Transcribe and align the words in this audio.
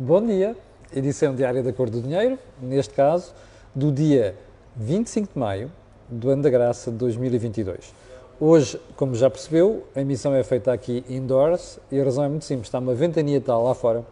Bom 0.00 0.24
dia, 0.24 0.56
edição 0.94 1.34
diária 1.34 1.60
da 1.60 1.72
Cor 1.72 1.90
do 1.90 2.00
Dinheiro, 2.00 2.38
neste 2.62 2.94
caso, 2.94 3.34
do 3.74 3.90
dia 3.90 4.36
25 4.76 5.32
de 5.32 5.36
maio 5.36 5.72
do 6.08 6.30
ano 6.30 6.40
da 6.40 6.48
graça 6.48 6.92
de 6.92 6.96
2022. 6.98 7.92
Hoje, 8.38 8.80
como 8.94 9.16
já 9.16 9.28
percebeu, 9.28 9.88
a 9.96 10.00
emissão 10.00 10.32
é 10.36 10.44
feita 10.44 10.72
aqui 10.72 11.04
indoors 11.08 11.80
e 11.90 12.00
a 12.00 12.04
razão 12.04 12.22
é 12.22 12.28
muito 12.28 12.44
simples, 12.44 12.68
está 12.68 12.78
uma 12.78 12.94
ventania 12.94 13.40
tal 13.40 13.64
lá 13.64 13.74
fora 13.74 14.04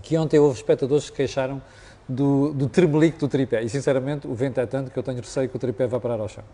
que 0.00 0.16
ontem 0.16 0.38
houve 0.38 0.56
espectadores 0.56 1.04
que 1.04 1.10
se 1.10 1.16
queixaram 1.18 1.60
do, 2.08 2.54
do 2.54 2.66
trebelique 2.66 3.18
do 3.18 3.28
tripé 3.28 3.62
e 3.62 3.68
sinceramente 3.68 4.26
o 4.26 4.32
vento 4.32 4.58
é 4.58 4.64
tanto 4.64 4.90
que 4.90 4.98
eu 4.98 5.02
tenho 5.02 5.18
receio 5.18 5.50
que 5.50 5.56
o 5.56 5.58
tripé 5.58 5.86
vá 5.86 6.00
parar 6.00 6.18
ao 6.18 6.30
chão. 6.30 6.44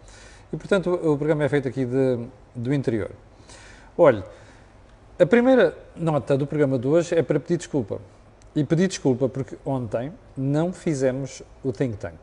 E 0.52 0.56
portanto 0.56 0.90
o, 0.90 1.12
o 1.12 1.16
programa 1.16 1.44
é 1.44 1.48
feito 1.48 1.68
aqui 1.68 1.84
de, 1.84 2.18
do 2.56 2.74
interior. 2.74 3.12
Olhe, 3.96 4.24
a 5.20 5.24
primeira 5.24 5.78
nota 5.94 6.36
do 6.36 6.48
programa 6.48 6.80
de 6.80 6.88
hoje 6.88 7.14
é 7.14 7.22
para 7.22 7.38
pedir 7.38 7.58
desculpa. 7.58 8.00
E 8.54 8.64
pedir 8.64 8.88
desculpa 8.88 9.28
porque 9.28 9.56
ontem 9.64 10.12
não 10.36 10.72
fizemos 10.72 11.42
o 11.62 11.72
Think 11.72 11.96
Tank. 11.98 12.18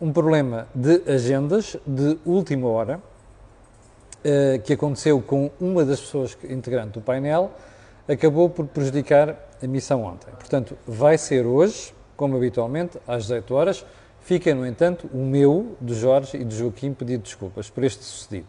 Um 0.00 0.12
problema 0.12 0.68
de 0.74 1.02
agendas 1.10 1.76
de 1.84 2.18
última 2.24 2.68
hora 2.68 2.98
uh, 2.98 4.62
que 4.62 4.74
aconteceu 4.74 5.20
com 5.20 5.50
uma 5.60 5.84
das 5.84 6.00
pessoas 6.00 6.38
integrante 6.48 6.92
do 6.92 7.00
painel 7.00 7.50
acabou 8.06 8.48
por 8.48 8.66
prejudicar 8.66 9.36
a 9.60 9.66
missão 9.66 10.04
ontem. 10.04 10.30
Portanto, 10.32 10.78
vai 10.86 11.18
ser 11.18 11.44
hoje, 11.44 11.92
como 12.16 12.36
habitualmente, 12.36 12.98
às 13.06 13.22
18 13.22 13.54
horas. 13.54 13.86
Fica, 14.20 14.54
no 14.54 14.66
entanto, 14.66 15.08
o 15.12 15.18
meu, 15.18 15.76
do 15.80 15.94
Jorge 15.94 16.36
e 16.36 16.44
do 16.44 16.54
Joaquim, 16.54 16.92
pedido 16.92 17.24
desculpas 17.24 17.68
por 17.70 17.82
este 17.82 18.04
sucedido. 18.04 18.46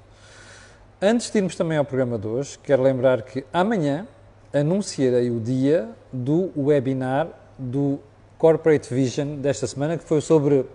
Antes 1.01 1.31
de 1.31 1.37
irmos 1.37 1.55
também 1.55 1.77
ao 1.77 1.85
programa 1.85 2.17
de 2.17 2.27
hoje, 2.27 2.59
quero 2.61 2.83
lembrar 2.83 3.21
que 3.21 3.45
amanhã 3.53 4.07
anunciarei 4.53 5.29
o 5.29 5.39
dia 5.39 5.89
do 6.11 6.51
webinar 6.55 7.27
do 7.57 7.99
Corporate 8.37 8.93
Vision 8.93 9.35
desta 9.37 9.65
semana, 9.67 9.97
que 9.97 10.03
foi 10.03 10.21
sobre, 10.21 10.65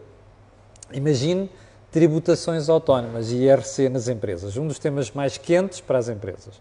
imagine, 0.92 1.48
tributações 1.90 2.68
autónomas 2.68 3.30
e 3.30 3.36
IRC 3.44 3.88
nas 3.88 4.08
empresas, 4.08 4.56
um 4.56 4.66
dos 4.66 4.78
temas 4.78 5.10
mais 5.10 5.38
quentes 5.38 5.80
para 5.80 5.98
as 5.98 6.08
empresas. 6.08 6.60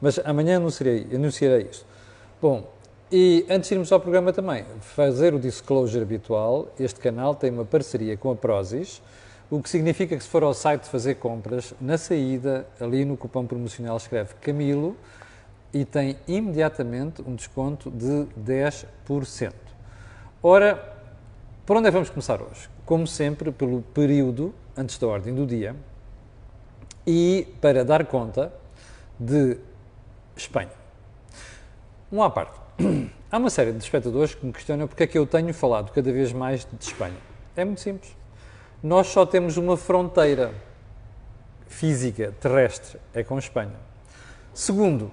Mas 0.00 0.18
amanhã 0.24 0.56
anunciarei, 0.56 1.06
anunciarei 1.14 1.68
isso. 1.70 1.86
Bom, 2.42 2.68
e 3.10 3.46
antes 3.48 3.68
de 3.68 3.74
irmos 3.76 3.92
ao 3.92 4.00
programa 4.00 4.32
também, 4.32 4.64
fazer 4.80 5.34
o 5.34 5.38
disclosure 5.38 6.02
habitual, 6.02 6.68
este 6.78 6.98
canal 7.00 7.34
tem 7.34 7.50
uma 7.50 7.64
parceria 7.64 8.16
com 8.16 8.30
a 8.30 8.36
Prozis, 8.36 9.00
o 9.50 9.62
que 9.62 9.68
significa 9.70 10.16
que 10.16 10.22
se 10.22 10.28
for 10.28 10.42
ao 10.42 10.52
site 10.52 10.88
fazer 10.88 11.14
compras, 11.16 11.74
na 11.80 11.96
saída, 11.96 12.66
ali 12.80 13.04
no 13.04 13.16
cupom 13.16 13.46
promocional 13.46 13.96
escreve 13.96 14.34
Camilo 14.40 14.96
e 15.74 15.84
tem 15.84 16.16
imediatamente 16.26 17.20
um 17.20 17.34
desconto 17.34 17.90
de 17.90 18.26
10%. 18.38 19.52
Ora, 20.42 20.96
por 21.66 21.76
onde 21.76 21.88
é 21.88 21.90
que 21.90 21.94
vamos 21.94 22.08
começar 22.08 22.40
hoje? 22.40 22.70
Como 22.86 23.06
sempre, 23.06 23.50
pelo 23.50 23.82
período 23.82 24.54
antes 24.76 24.96
da 24.96 25.06
ordem 25.06 25.34
do 25.34 25.44
dia 25.46 25.76
e 27.06 27.46
para 27.60 27.84
dar 27.84 28.06
conta 28.06 28.52
de 29.18 29.58
Espanha. 30.36 30.72
Um 32.10 32.22
à 32.22 32.30
parte. 32.30 32.58
Há 33.30 33.38
uma 33.38 33.50
série 33.50 33.72
de 33.72 33.78
espectadores 33.78 34.34
que 34.34 34.46
me 34.46 34.52
questionam 34.52 34.86
porque 34.86 35.02
é 35.02 35.06
que 35.06 35.18
eu 35.18 35.26
tenho 35.26 35.52
falado 35.52 35.90
cada 35.90 36.12
vez 36.12 36.32
mais 36.32 36.64
de 36.64 36.84
Espanha. 36.84 37.18
É 37.56 37.64
muito 37.64 37.80
simples 37.80 38.14
nós 38.84 39.06
só 39.06 39.24
temos 39.24 39.56
uma 39.56 39.78
fronteira 39.78 40.52
física, 41.66 42.34
terrestre, 42.38 43.00
é 43.14 43.24
com 43.24 43.38
Espanha. 43.38 43.72
Segundo, 44.52 45.10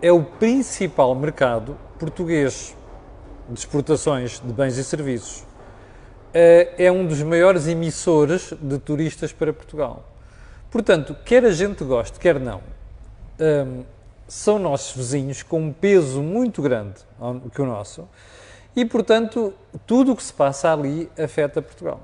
é 0.00 0.12
o 0.12 0.22
principal 0.22 1.14
mercado 1.14 1.76
português 1.98 2.76
de 3.48 3.58
exportações 3.58 4.40
de 4.40 4.52
bens 4.52 4.76
e 4.76 4.84
serviços. 4.84 5.44
É, 6.32 6.86
é 6.86 6.92
um 6.92 7.06
dos 7.06 7.22
maiores 7.22 7.66
emissores 7.66 8.52
de 8.60 8.78
turistas 8.78 9.32
para 9.32 9.52
Portugal. 9.52 10.04
Portanto, 10.70 11.16
quer 11.24 11.44
a 11.44 11.50
gente 11.50 11.82
goste, 11.82 12.18
quer 12.18 12.38
não, 12.38 12.60
hum, 13.40 13.82
são 14.28 14.58
nossos 14.58 14.94
vizinhos 14.94 15.42
com 15.42 15.60
um 15.60 15.72
peso 15.72 16.22
muito 16.22 16.60
grande 16.60 17.00
que 17.54 17.62
o 17.62 17.66
nosso 17.66 18.06
e, 18.76 18.84
portanto, 18.84 19.52
tudo 19.86 20.12
o 20.12 20.16
que 20.16 20.22
se 20.22 20.32
passa 20.32 20.72
ali 20.72 21.10
afeta 21.18 21.62
Portugal. 21.62 22.00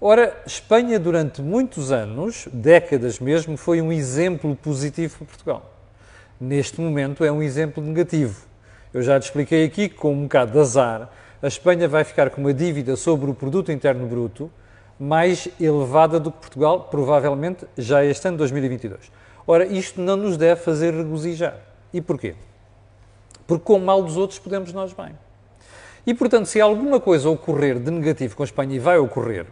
Ora, 0.00 0.42
Espanha 0.46 0.98
durante 0.98 1.40
muitos 1.40 1.92
anos, 1.92 2.48
décadas 2.52 3.20
mesmo, 3.20 3.56
foi 3.56 3.80
um 3.80 3.92
exemplo 3.92 4.56
positivo 4.56 5.18
para 5.18 5.26
Portugal. 5.26 5.75
Neste 6.40 6.82
momento 6.82 7.24
é 7.24 7.32
um 7.32 7.42
exemplo 7.42 7.82
negativo. 7.82 8.44
Eu 8.92 9.02
já 9.02 9.18
te 9.18 9.24
expliquei 9.24 9.64
aqui 9.64 9.88
que, 9.88 9.94
com 9.94 10.12
um 10.12 10.22
bocado 10.24 10.52
de 10.52 10.58
azar, 10.58 11.10
a 11.42 11.46
Espanha 11.46 11.88
vai 11.88 12.04
ficar 12.04 12.28
com 12.28 12.42
uma 12.42 12.52
dívida 12.52 12.94
sobre 12.94 13.30
o 13.30 13.34
produto 13.34 13.72
interno 13.72 14.06
bruto 14.06 14.50
mais 15.00 15.48
elevada 15.60 16.20
do 16.20 16.30
que 16.30 16.38
Portugal, 16.38 16.88
provavelmente 16.90 17.66
já 17.76 18.04
este 18.04 18.28
ano 18.28 18.36
2022. 18.38 19.10
Ora, 19.46 19.64
isto 19.64 20.00
não 20.00 20.16
nos 20.16 20.36
deve 20.36 20.60
fazer 20.60 20.92
regozijar. 20.92 21.58
E 21.92 22.02
porquê? 22.02 22.34
Porque 23.46 23.64
com 23.64 23.76
o 23.76 23.80
mal 23.80 24.02
dos 24.02 24.18
outros 24.18 24.38
podemos 24.38 24.72
nós 24.74 24.92
bem. 24.92 25.12
E, 26.06 26.12
portanto, 26.12 26.46
se 26.46 26.60
alguma 26.60 27.00
coisa 27.00 27.30
ocorrer 27.30 27.78
de 27.78 27.90
negativo 27.90 28.36
com 28.36 28.42
a 28.42 28.46
Espanha, 28.46 28.76
e 28.76 28.78
vai 28.78 28.98
ocorrer, 28.98 29.46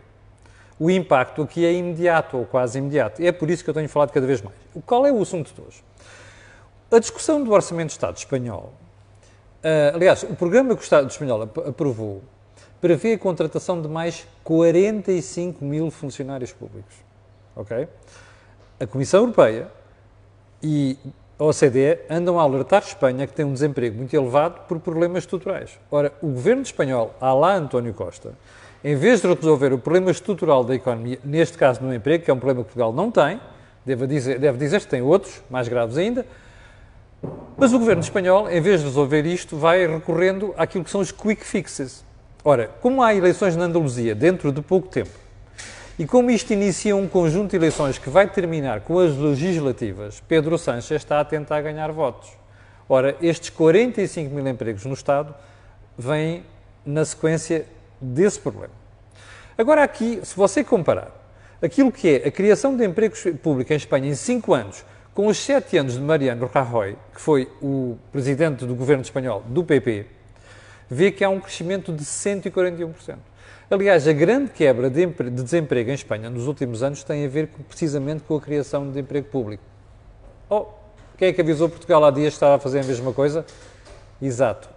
o 0.78 0.90
impacto 0.90 1.42
aqui 1.42 1.64
é 1.64 1.72
imediato 1.72 2.36
ou 2.36 2.44
quase 2.44 2.78
imediato. 2.78 3.22
E 3.22 3.26
é 3.26 3.32
por 3.32 3.50
isso 3.50 3.64
que 3.64 3.70
eu 3.70 3.74
tenho 3.74 3.88
falado 3.88 4.10
cada 4.10 4.26
vez 4.26 4.42
mais. 4.42 4.56
Qual 4.84 5.06
é 5.06 5.12
o 5.12 5.22
assunto 5.22 5.54
de 5.54 5.60
hoje? 5.60 5.82
A 6.94 7.00
discussão 7.00 7.42
do 7.42 7.50
Orçamento 7.50 7.88
de 7.88 7.94
Estado 7.94 8.16
espanhol, 8.16 8.72
uh, 9.64 9.96
aliás, 9.96 10.22
o 10.22 10.36
programa 10.36 10.76
que 10.76 10.80
o 10.80 10.84
Estado 10.84 11.10
espanhol 11.10 11.42
aprovou 11.42 12.22
prevê 12.80 13.14
a 13.14 13.18
contratação 13.18 13.82
de 13.82 13.88
mais 13.88 14.28
45 14.44 15.64
mil 15.64 15.90
funcionários 15.90 16.52
públicos. 16.52 16.94
Ok? 17.56 17.88
A 18.78 18.86
Comissão 18.86 19.22
Europeia 19.22 19.66
e 20.62 20.96
a 21.36 21.42
OCDE 21.42 21.98
andam 22.08 22.38
a 22.38 22.44
alertar 22.44 22.84
Espanha 22.84 23.26
que 23.26 23.32
tem 23.32 23.44
um 23.44 23.52
desemprego 23.52 23.96
muito 23.96 24.14
elevado 24.14 24.60
por 24.68 24.78
problemas 24.78 25.24
estruturais. 25.24 25.76
Ora, 25.90 26.12
o 26.22 26.28
governo 26.28 26.62
espanhol, 26.62 27.12
a 27.20 27.34
lá 27.34 27.56
António 27.56 27.92
Costa, 27.92 28.34
em 28.84 28.94
vez 28.94 29.20
de 29.20 29.26
resolver 29.26 29.72
o 29.72 29.78
problema 29.78 30.12
estrutural 30.12 30.62
da 30.62 30.76
economia, 30.76 31.18
neste 31.24 31.58
caso 31.58 31.82
no 31.82 31.92
emprego, 31.92 32.22
que 32.24 32.30
é 32.30 32.34
um 32.34 32.38
problema 32.38 32.62
que 32.62 32.66
Portugal 32.66 32.92
não 32.92 33.10
tem, 33.10 33.40
deve 33.84 34.06
dizer, 34.06 34.38
deve 34.38 34.58
dizer 34.58 34.80
que 34.82 34.86
tem 34.86 35.02
outros, 35.02 35.42
mais 35.50 35.66
graves 35.66 35.96
ainda, 35.96 36.24
mas 37.56 37.72
o 37.72 37.78
governo 37.78 38.02
espanhol, 38.02 38.50
em 38.50 38.60
vez 38.60 38.80
de 38.80 38.86
resolver 38.86 39.24
isto, 39.26 39.56
vai 39.56 39.86
recorrendo 39.86 40.54
àquilo 40.56 40.84
que 40.84 40.90
são 40.90 41.00
os 41.00 41.12
quick 41.12 41.44
fixes. 41.44 42.04
Ora, 42.44 42.68
como 42.80 43.02
há 43.02 43.14
eleições 43.14 43.56
na 43.56 43.64
Andaluzia 43.64 44.14
dentro 44.14 44.52
de 44.52 44.60
pouco 44.60 44.88
tempo, 44.88 45.24
e 45.98 46.06
como 46.06 46.30
isto 46.30 46.52
inicia 46.52 46.96
um 46.96 47.06
conjunto 47.06 47.50
de 47.50 47.56
eleições 47.56 47.98
que 47.98 48.10
vai 48.10 48.28
terminar 48.28 48.80
com 48.80 48.98
as 48.98 49.16
legislativas, 49.16 50.20
Pedro 50.26 50.58
Sánchez 50.58 51.02
está 51.02 51.20
a 51.20 51.24
tentar 51.24 51.62
ganhar 51.62 51.92
votos. 51.92 52.30
Ora, 52.88 53.16
estes 53.22 53.50
45 53.50 54.34
mil 54.34 54.46
empregos 54.46 54.84
no 54.84 54.92
Estado 54.92 55.34
vêm 55.96 56.44
na 56.84 57.04
sequência 57.04 57.64
desse 58.00 58.40
problema. 58.40 58.74
Agora, 59.56 59.84
aqui, 59.84 60.20
se 60.24 60.36
você 60.36 60.64
comparar 60.64 61.12
aquilo 61.62 61.92
que 61.92 62.08
é 62.08 62.28
a 62.28 62.30
criação 62.30 62.76
de 62.76 62.84
empregos 62.84 63.22
públicos 63.42 63.70
em 63.70 63.76
Espanha 63.76 64.10
em 64.10 64.14
5 64.14 64.52
anos 64.52 64.84
com 65.14 65.28
os 65.28 65.38
7 65.38 65.78
anos 65.78 65.94
de 65.94 66.00
Mariano 66.00 66.50
Rajoy, 66.52 66.96
que 67.14 67.20
foi 67.20 67.48
o 67.62 67.96
presidente 68.10 68.66
do 68.66 68.74
governo 68.74 69.02
espanhol 69.02 69.42
do 69.46 69.62
PP, 69.62 70.06
vê 70.90 71.12
que 71.12 71.22
há 71.22 71.28
um 71.28 71.40
crescimento 71.40 71.92
de 71.92 72.04
141%. 72.04 73.16
Aliás, 73.70 74.06
a 74.06 74.12
grande 74.12 74.50
quebra 74.50 74.90
de, 74.90 75.06
desemprego 75.06 75.90
em 75.90 75.94
Espanha 75.94 76.28
nos 76.28 76.46
últimos 76.46 76.82
anos 76.82 77.02
tem 77.02 77.24
a 77.24 77.28
ver 77.28 77.48
precisamente 77.68 78.24
com 78.24 78.36
a 78.36 78.40
criação 78.40 78.90
de 78.90 79.00
emprego 79.00 79.28
público. 79.28 79.62
Oh, 80.50 80.66
quem 81.16 81.28
é 81.28 81.32
que 81.32 81.40
avisou 81.40 81.68
Portugal 81.68 82.04
há 82.04 82.10
dias 82.10 82.34
que 82.34 82.36
estava 82.36 82.56
a 82.56 82.58
fazer 82.58 82.80
a 82.80 82.84
mesma 82.84 83.12
coisa? 83.12 83.46
Exato, 84.20 84.68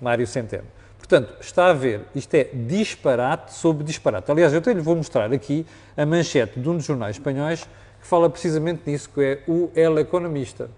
Mário 0.00 0.26
Centeno. 0.26 0.64
Portanto, 0.98 1.34
está 1.40 1.66
a 1.66 1.72
ver, 1.72 2.02
isto 2.14 2.34
é 2.34 2.44
disparate 2.52 3.52
sobre 3.54 3.84
disparate. 3.84 4.30
Aliás, 4.30 4.52
eu 4.52 4.58
até 4.58 4.72
lhe 4.72 4.80
vou 4.80 4.96
mostrar 4.96 5.32
aqui 5.32 5.64
a 5.96 6.04
manchete 6.04 6.58
de 6.58 6.68
um 6.68 6.76
dos 6.76 6.84
jornais 6.84 7.16
espanhóis 7.16 7.66
que 8.04 8.08
fala 8.08 8.28
precisamente 8.28 8.82
nisso, 8.84 9.08
que 9.08 9.22
é 9.22 9.42
o 9.48 9.70
El 9.74 9.98
Economista. 9.98 10.68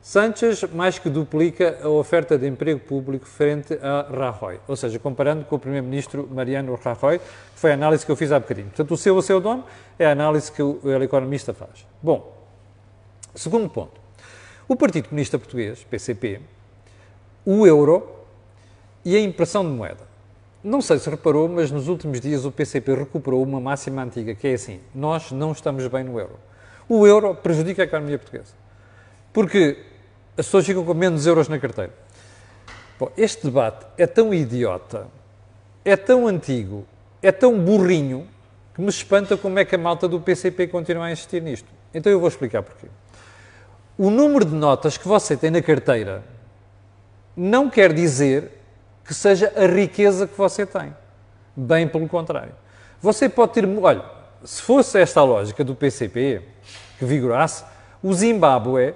Sánchez 0.00 0.62
mais 0.72 1.00
que 1.00 1.10
duplica 1.10 1.80
a 1.82 1.88
oferta 1.88 2.38
de 2.38 2.46
emprego 2.46 2.78
público 2.78 3.26
frente 3.26 3.76
a 3.82 4.02
Rajoy. 4.08 4.60
Ou 4.68 4.76
seja, 4.76 5.00
comparando 5.00 5.44
com 5.46 5.56
o 5.56 5.58
primeiro-ministro 5.58 6.28
Mariano 6.30 6.76
Rajoy, 6.76 7.18
que 7.18 7.24
foi 7.56 7.72
a 7.72 7.74
análise 7.74 8.06
que 8.06 8.12
eu 8.12 8.14
fiz 8.14 8.30
há 8.30 8.38
bocadinho. 8.38 8.68
Portanto, 8.68 8.94
o 8.94 8.96
seu 8.96 9.18
a 9.18 9.22
seu 9.22 9.40
dono 9.40 9.64
é 9.98 10.06
a 10.06 10.12
análise 10.12 10.52
que 10.52 10.62
o 10.62 10.78
El 10.84 11.02
Economista 11.02 11.52
faz. 11.52 11.84
Bom, 12.00 12.32
segundo 13.34 13.68
ponto. 13.68 14.00
O 14.68 14.76
Partido 14.76 15.08
Comunista 15.08 15.36
Português, 15.36 15.82
PCP, 15.82 16.40
o 17.44 17.66
euro 17.66 18.08
e 19.04 19.16
a 19.16 19.20
impressão 19.20 19.64
de 19.64 19.72
moeda. 19.72 20.13
Não 20.64 20.80
sei 20.80 20.98
se 20.98 21.10
reparou, 21.10 21.46
mas 21.46 21.70
nos 21.70 21.88
últimos 21.88 22.22
dias 22.22 22.46
o 22.46 22.50
PCP 22.50 22.94
recuperou 22.94 23.42
uma 23.42 23.60
máxima 23.60 24.02
antiga, 24.02 24.34
que 24.34 24.48
é 24.48 24.54
assim: 24.54 24.80
nós 24.94 25.30
não 25.30 25.52
estamos 25.52 25.86
bem 25.88 26.02
no 26.02 26.18
euro. 26.18 26.38
O 26.88 27.06
euro 27.06 27.34
prejudica 27.34 27.82
a 27.82 27.84
economia 27.84 28.18
portuguesa. 28.18 28.54
Porque 29.30 29.76
as 30.38 30.46
pessoas 30.46 30.64
ficam 30.64 30.82
com 30.82 30.94
menos 30.94 31.26
euros 31.26 31.48
na 31.48 31.58
carteira. 31.58 31.92
Bom, 32.98 33.10
este 33.14 33.44
debate 33.44 33.84
é 33.98 34.06
tão 34.06 34.32
idiota, 34.32 35.06
é 35.84 35.96
tão 35.96 36.26
antigo, 36.26 36.86
é 37.20 37.30
tão 37.30 37.58
burrinho, 37.58 38.26
que 38.74 38.80
me 38.80 38.88
espanta 38.88 39.36
como 39.36 39.58
é 39.58 39.66
que 39.66 39.74
a 39.74 39.78
malta 39.78 40.08
do 40.08 40.18
PCP 40.18 40.68
continua 40.68 41.04
a 41.04 41.12
insistir 41.12 41.42
nisto. 41.42 41.68
Então 41.92 42.10
eu 42.10 42.18
vou 42.18 42.28
explicar 42.28 42.62
porquê. 42.62 42.86
O 43.98 44.08
número 44.08 44.46
de 44.46 44.54
notas 44.54 44.96
que 44.96 45.06
você 45.06 45.36
tem 45.36 45.50
na 45.50 45.60
carteira 45.60 46.24
não 47.36 47.68
quer 47.68 47.92
dizer 47.92 48.63
que 49.04 49.14
seja 49.14 49.52
a 49.56 49.66
riqueza 49.66 50.26
que 50.26 50.36
você 50.36 50.64
tem. 50.64 50.94
Bem 51.54 51.86
pelo 51.86 52.08
contrário. 52.08 52.52
Você 53.00 53.28
pode 53.28 53.52
ter. 53.52 53.66
Olha, 53.66 54.04
se 54.44 54.62
fosse 54.62 54.98
esta 54.98 55.20
a 55.20 55.24
lógica 55.24 55.62
do 55.62 55.74
PCP 55.74 56.42
que 56.98 57.04
vigorasse, 57.04 57.64
o 58.02 58.12
Zimbábue, 58.12 58.94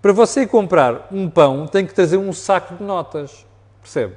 para 0.00 0.12
você 0.12 0.46
comprar 0.46 1.08
um 1.12 1.28
pão, 1.28 1.66
tem 1.66 1.86
que 1.86 1.94
trazer 1.94 2.16
um 2.16 2.32
saco 2.32 2.74
de 2.74 2.82
notas. 2.82 3.46
Percebe? 3.82 4.16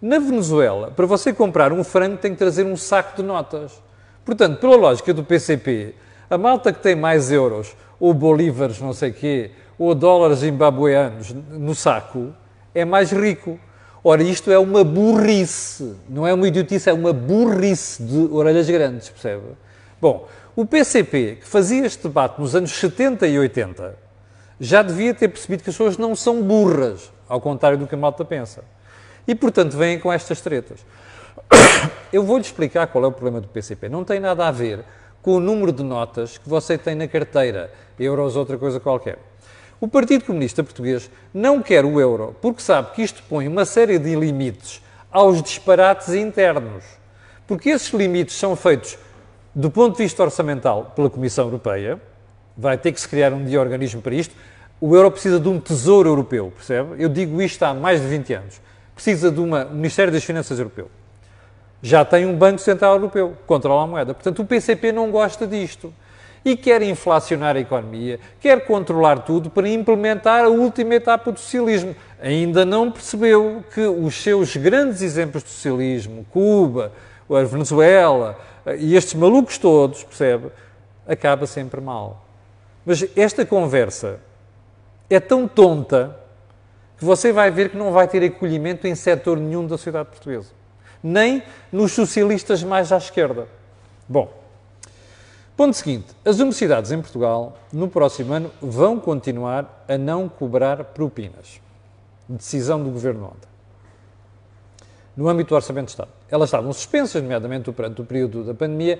Na 0.00 0.18
Venezuela, 0.18 0.90
para 0.90 1.06
você 1.06 1.32
comprar 1.32 1.72
um 1.72 1.84
frango, 1.84 2.16
tem 2.16 2.32
que 2.32 2.38
trazer 2.38 2.64
um 2.64 2.76
saco 2.76 3.16
de 3.16 3.22
notas. 3.22 3.80
Portanto, 4.24 4.58
pela 4.58 4.76
lógica 4.76 5.12
do 5.14 5.22
PCP, 5.22 5.94
a 6.28 6.38
malta 6.38 6.72
que 6.72 6.80
tem 6.80 6.96
mais 6.96 7.30
euros, 7.30 7.76
ou 8.00 8.12
bolívares, 8.12 8.80
não 8.80 8.92
sei 8.92 9.12
quê, 9.12 9.50
ou 9.78 9.94
dólares 9.94 10.38
zimbabueanos 10.38 11.32
no 11.32 11.74
saco, 11.74 12.32
é 12.74 12.84
mais 12.84 13.12
rico. 13.12 13.60
Ora, 14.04 14.22
isto 14.22 14.50
é 14.50 14.58
uma 14.58 14.82
burrice, 14.82 15.94
não 16.08 16.26
é 16.26 16.34
uma 16.34 16.48
idiotice, 16.48 16.90
é 16.90 16.92
uma 16.92 17.12
burrice 17.12 18.02
de 18.02 18.18
orelhas 18.32 18.68
grandes, 18.68 19.08
percebe? 19.08 19.42
Bom, 20.00 20.26
o 20.56 20.66
PCP, 20.66 21.38
que 21.40 21.46
fazia 21.46 21.86
este 21.86 22.02
debate 22.02 22.40
nos 22.40 22.56
anos 22.56 22.72
70 22.72 23.28
e 23.28 23.38
80, 23.38 23.94
já 24.58 24.82
devia 24.82 25.14
ter 25.14 25.28
percebido 25.28 25.62
que 25.62 25.70
as 25.70 25.76
pessoas 25.76 25.96
não 25.96 26.16
são 26.16 26.42
burras, 26.42 27.12
ao 27.28 27.40
contrário 27.40 27.78
do 27.78 27.86
que 27.86 27.94
a 27.94 27.98
malta 27.98 28.24
pensa. 28.24 28.64
E, 29.26 29.36
portanto, 29.36 29.76
vêm 29.76 30.00
com 30.00 30.12
estas 30.12 30.40
tretas. 30.40 30.80
Eu 32.12 32.24
vou-lhe 32.24 32.44
explicar 32.44 32.88
qual 32.88 33.04
é 33.04 33.06
o 33.06 33.12
problema 33.12 33.40
do 33.40 33.46
PCP. 33.46 33.88
Não 33.88 34.02
tem 34.02 34.18
nada 34.18 34.48
a 34.48 34.50
ver 34.50 34.80
com 35.22 35.36
o 35.36 35.40
número 35.40 35.70
de 35.70 35.84
notas 35.84 36.38
que 36.38 36.48
você 36.48 36.76
tem 36.76 36.96
na 36.96 37.06
carteira, 37.06 37.72
euros, 37.98 38.34
outra 38.34 38.58
coisa 38.58 38.80
qualquer. 38.80 39.18
O 39.82 39.88
Partido 39.88 40.24
Comunista 40.26 40.62
Português 40.62 41.10
não 41.34 41.60
quer 41.60 41.84
o 41.84 42.00
euro 42.00 42.36
porque 42.40 42.62
sabe 42.62 42.92
que 42.92 43.02
isto 43.02 43.20
põe 43.28 43.48
uma 43.48 43.64
série 43.64 43.98
de 43.98 44.14
limites 44.14 44.80
aos 45.10 45.42
disparates 45.42 46.10
internos. 46.10 46.84
Porque 47.48 47.70
esses 47.70 47.92
limites 47.92 48.36
são 48.36 48.54
feitos, 48.54 48.96
do 49.52 49.72
ponto 49.72 49.96
de 49.96 50.04
vista 50.04 50.22
orçamental, 50.22 50.92
pela 50.94 51.10
Comissão 51.10 51.46
Europeia. 51.46 52.00
Vai 52.56 52.78
ter 52.78 52.92
que 52.92 53.00
se 53.00 53.08
criar 53.08 53.32
um 53.32 53.44
dia 53.44 53.60
organismo 53.60 54.00
para 54.00 54.14
isto. 54.14 54.36
O 54.80 54.94
euro 54.94 55.10
precisa 55.10 55.40
de 55.40 55.48
um 55.48 55.58
tesouro 55.58 56.08
europeu, 56.08 56.52
percebe? 56.54 57.02
Eu 57.02 57.08
digo 57.08 57.42
isto 57.42 57.60
há 57.64 57.74
mais 57.74 58.00
de 58.00 58.06
20 58.06 58.34
anos. 58.34 58.60
Precisa 58.94 59.32
de 59.32 59.40
um 59.40 59.48
Ministério 59.72 60.12
das 60.12 60.22
Finanças 60.22 60.60
Europeu. 60.60 60.88
Já 61.82 62.04
tem 62.04 62.24
um 62.24 62.36
Banco 62.36 62.60
Central 62.60 62.94
Europeu, 62.94 63.36
controla 63.48 63.82
a 63.82 63.86
moeda. 63.88 64.14
Portanto, 64.14 64.42
o 64.42 64.46
PCP 64.46 64.92
não 64.92 65.10
gosta 65.10 65.44
disto 65.44 65.92
e 66.44 66.56
quer 66.56 66.82
inflacionar 66.82 67.56
a 67.56 67.60
economia, 67.60 68.18
quer 68.40 68.64
controlar 68.66 69.20
tudo 69.20 69.48
para 69.48 69.68
implementar 69.68 70.44
a 70.44 70.48
última 70.48 70.94
etapa 70.94 71.30
do 71.30 71.38
socialismo. 71.38 71.94
Ainda 72.20 72.64
não 72.64 72.90
percebeu 72.90 73.64
que 73.72 73.80
os 73.80 74.20
seus 74.22 74.56
grandes 74.56 75.02
exemplos 75.02 75.42
de 75.44 75.50
socialismo, 75.50 76.26
Cuba, 76.30 76.92
a 77.30 77.42
Venezuela 77.44 78.38
e 78.78 78.96
estes 78.96 79.14
malucos 79.14 79.58
todos, 79.58 80.02
percebe, 80.04 80.48
acaba 81.06 81.46
sempre 81.46 81.80
mal. 81.80 82.24
Mas 82.84 83.06
esta 83.16 83.46
conversa 83.46 84.18
é 85.08 85.20
tão 85.20 85.46
tonta 85.46 86.18
que 86.98 87.04
você 87.04 87.32
vai 87.32 87.50
ver 87.50 87.70
que 87.70 87.76
não 87.76 87.92
vai 87.92 88.08
ter 88.08 88.24
acolhimento 88.24 88.86
em 88.86 88.94
setor 88.94 89.38
nenhum 89.38 89.66
da 89.66 89.76
sociedade 89.76 90.08
portuguesa, 90.08 90.50
nem 91.02 91.42
nos 91.70 91.92
socialistas 91.92 92.62
mais 92.62 92.92
à 92.92 92.96
esquerda. 92.96 93.46
Bom, 94.08 94.41
Ponto 95.56 95.76
seguinte: 95.76 96.06
as 96.24 96.36
universidades 96.36 96.90
em 96.90 97.00
Portugal, 97.00 97.58
no 97.72 97.88
próximo 97.88 98.32
ano, 98.32 98.50
vão 98.60 98.98
continuar 98.98 99.84
a 99.88 99.98
não 99.98 100.28
cobrar 100.28 100.82
propinas. 100.84 101.60
Decisão 102.28 102.82
do 102.82 102.90
governo 102.90 103.26
ontem. 103.26 103.48
No 105.14 105.28
âmbito 105.28 105.50
do 105.50 105.54
Orçamento 105.56 105.86
de 105.86 105.90
Estado. 105.92 106.10
Elas 106.30 106.48
estavam 106.48 106.72
suspensas, 106.72 107.22
nomeadamente 107.22 107.70
durante 107.70 108.00
o 108.00 108.04
período 108.04 108.44
da 108.44 108.54
pandemia, 108.54 108.98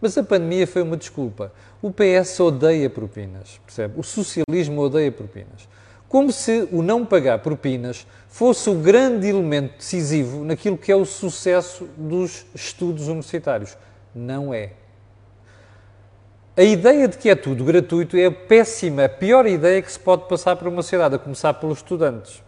mas 0.00 0.18
a 0.18 0.24
pandemia 0.24 0.66
foi 0.66 0.82
uma 0.82 0.96
desculpa. 0.96 1.52
O 1.80 1.92
PS 1.92 2.40
odeia 2.40 2.90
propinas, 2.90 3.60
percebe? 3.64 3.94
O 3.96 4.02
socialismo 4.02 4.80
odeia 4.80 5.12
propinas. 5.12 5.68
Como 6.08 6.32
se 6.32 6.68
o 6.72 6.82
não 6.82 7.06
pagar 7.06 7.38
propinas 7.38 8.06
fosse 8.28 8.68
o 8.68 8.74
grande 8.74 9.28
elemento 9.28 9.76
decisivo 9.78 10.44
naquilo 10.44 10.76
que 10.76 10.90
é 10.90 10.96
o 10.96 11.04
sucesso 11.04 11.88
dos 11.96 12.44
estudos 12.52 13.06
universitários. 13.06 13.76
Não 14.12 14.52
é. 14.52 14.72
A 16.56 16.62
ideia 16.62 17.08
de 17.08 17.18
que 17.18 17.28
é 17.28 17.34
tudo 17.34 17.64
gratuito 17.64 18.16
é 18.16 18.26
a 18.26 18.30
péssima, 18.30 19.06
a 19.06 19.08
pior 19.08 19.44
ideia 19.44 19.82
que 19.82 19.90
se 19.90 19.98
pode 19.98 20.28
passar 20.28 20.54
para 20.54 20.68
uma 20.68 20.82
sociedade, 20.82 21.16
a 21.16 21.18
começar 21.18 21.52
pelos 21.54 21.78
estudantes. 21.78 22.42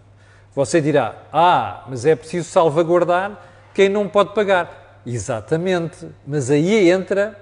Você 0.54 0.80
dirá, 0.80 1.16
ah, 1.32 1.84
mas 1.88 2.06
é 2.06 2.14
preciso 2.14 2.48
salvaguardar 2.48 3.40
quem 3.74 3.88
não 3.88 4.08
pode 4.08 4.32
pagar. 4.32 5.02
Exatamente, 5.04 6.08
mas 6.26 6.50
aí 6.50 6.88
entra 6.88 7.36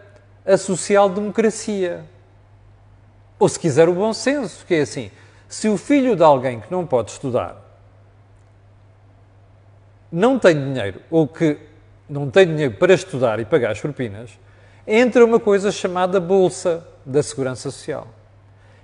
a 0.44 0.56
social-democracia. 0.56 2.04
Ou 3.38 3.48
se 3.48 3.58
quiser 3.58 3.88
o 3.88 3.94
bom 3.94 4.12
senso, 4.14 4.64
que 4.64 4.74
é 4.74 4.80
assim, 4.80 5.10
se 5.46 5.68
o 5.68 5.76
filho 5.76 6.16
de 6.16 6.22
alguém 6.22 6.60
que 6.60 6.70
não 6.70 6.86
pode 6.86 7.10
estudar 7.10 7.62
não 10.10 10.38
tem 10.38 10.54
dinheiro, 10.54 11.00
ou 11.10 11.26
que 11.26 11.58
não 12.08 12.30
tem 12.30 12.46
dinheiro 12.46 12.74
para 12.74 12.94
estudar 12.94 13.40
e 13.40 13.44
pagar 13.44 13.72
as 13.72 13.80
propinas, 13.80 14.30
entra 14.86 15.24
uma 15.24 15.40
coisa 15.40 15.72
chamada 15.72 16.20
Bolsa 16.20 16.86
da 17.04 17.22
Segurança 17.22 17.70
Social. 17.70 18.06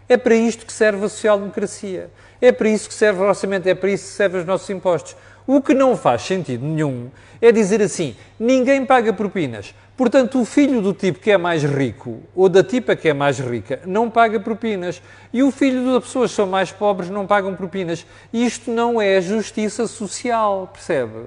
É 0.09 0.17
para 0.17 0.35
isto 0.35 0.67
que 0.67 0.73
serve 0.73 1.05
a 1.05 1.09
social-democracia. 1.09 2.11
É 2.41 2.51
para 2.51 2.69
isso 2.69 2.89
que 2.89 2.95
serve 2.95 3.21
o 3.21 3.25
orçamento, 3.25 3.67
é 3.67 3.75
para 3.75 3.91
isso 3.91 4.07
que 4.07 4.17
servem 4.17 4.41
os 4.41 4.47
nossos 4.47 4.69
impostos. 4.71 5.15
O 5.47 5.61
que 5.61 5.75
não 5.75 5.97
faz 5.97 6.23
sentido 6.23 6.65
nenhum 6.65 7.11
é 7.41 7.53
dizer 7.53 7.83
assim: 7.83 8.17
ninguém 8.39 8.85
paga 8.85 9.13
propinas. 9.13 9.75
Portanto, 9.97 10.41
o 10.41 10.45
filho 10.47 10.81
do 10.81 10.95
tipo 10.95 11.19
que 11.19 11.31
é 11.31 11.37
mais 11.37 11.63
rico 11.63 12.23
ou 12.35 12.49
da 12.49 12.65
tipa 12.65 12.97
que 12.97 13.09
é 13.09 13.13
mais 13.13 13.39
rica 13.39 13.81
não 13.85 14.09
paga 14.09 14.41
propinas. 14.41 15.03
E 15.33 15.43
o 15.43 15.51
filho 15.51 15.93
das 15.93 16.05
pessoas 16.05 16.31
que 16.31 16.37
são 16.37 16.47
mais 16.47 16.73
pobres 16.73 17.11
não 17.11 17.27
pagam 17.27 17.55
propinas. 17.55 18.07
Isto 18.33 18.71
não 18.71 19.01
é 19.01 19.21
justiça 19.21 19.87
social, 19.87 20.71
percebe? 20.73 21.27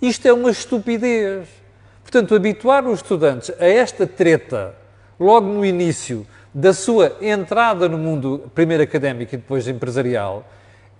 Isto 0.00 0.28
é 0.28 0.32
uma 0.32 0.50
estupidez. 0.50 1.48
Portanto, 2.06 2.36
habituar 2.36 2.86
os 2.86 3.00
estudantes 3.00 3.50
a 3.58 3.66
esta 3.66 4.06
treta 4.06 4.76
logo 5.18 5.48
no 5.48 5.64
início 5.64 6.24
da 6.54 6.72
sua 6.72 7.16
entrada 7.20 7.88
no 7.88 7.98
mundo 7.98 8.48
primeiro 8.54 8.84
académico 8.84 9.34
e 9.34 9.38
depois 9.38 9.66
empresarial 9.66 10.46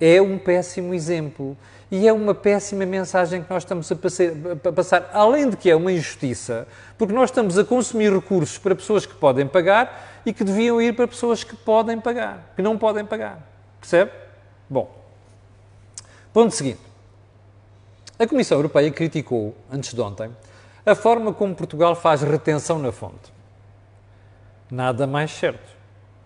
é 0.00 0.20
um 0.20 0.36
péssimo 0.36 0.92
exemplo. 0.92 1.56
E 1.92 2.08
é 2.08 2.12
uma 2.12 2.34
péssima 2.34 2.84
mensagem 2.84 3.40
que 3.40 3.48
nós 3.48 3.62
estamos 3.62 3.88
a 3.92 4.72
passar, 4.72 5.08
além 5.12 5.48
de 5.48 5.56
que 5.56 5.70
é 5.70 5.76
uma 5.76 5.92
injustiça, 5.92 6.66
porque 6.98 7.14
nós 7.14 7.30
estamos 7.30 7.56
a 7.56 7.64
consumir 7.64 8.12
recursos 8.12 8.58
para 8.58 8.74
pessoas 8.74 9.06
que 9.06 9.14
podem 9.14 9.46
pagar 9.46 10.20
e 10.26 10.32
que 10.32 10.42
deviam 10.42 10.82
ir 10.82 10.96
para 10.96 11.06
pessoas 11.06 11.44
que 11.44 11.54
podem 11.54 12.00
pagar, 12.00 12.52
que 12.56 12.62
não 12.62 12.76
podem 12.76 13.04
pagar. 13.04 13.38
Percebe? 13.80 14.10
Bom, 14.68 14.92
ponto 16.32 16.52
seguinte. 16.52 16.80
A 18.18 18.26
Comissão 18.26 18.58
Europeia 18.58 18.90
criticou, 18.90 19.54
antes 19.70 19.94
de 19.94 20.00
ontem, 20.00 20.28
a 20.86 20.94
forma 20.94 21.34
como 21.34 21.54
Portugal 21.54 21.96
faz 21.96 22.22
retenção 22.22 22.78
na 22.78 22.92
fonte. 22.92 23.34
Nada 24.70 25.06
mais 25.06 25.32
certo. 25.32 25.76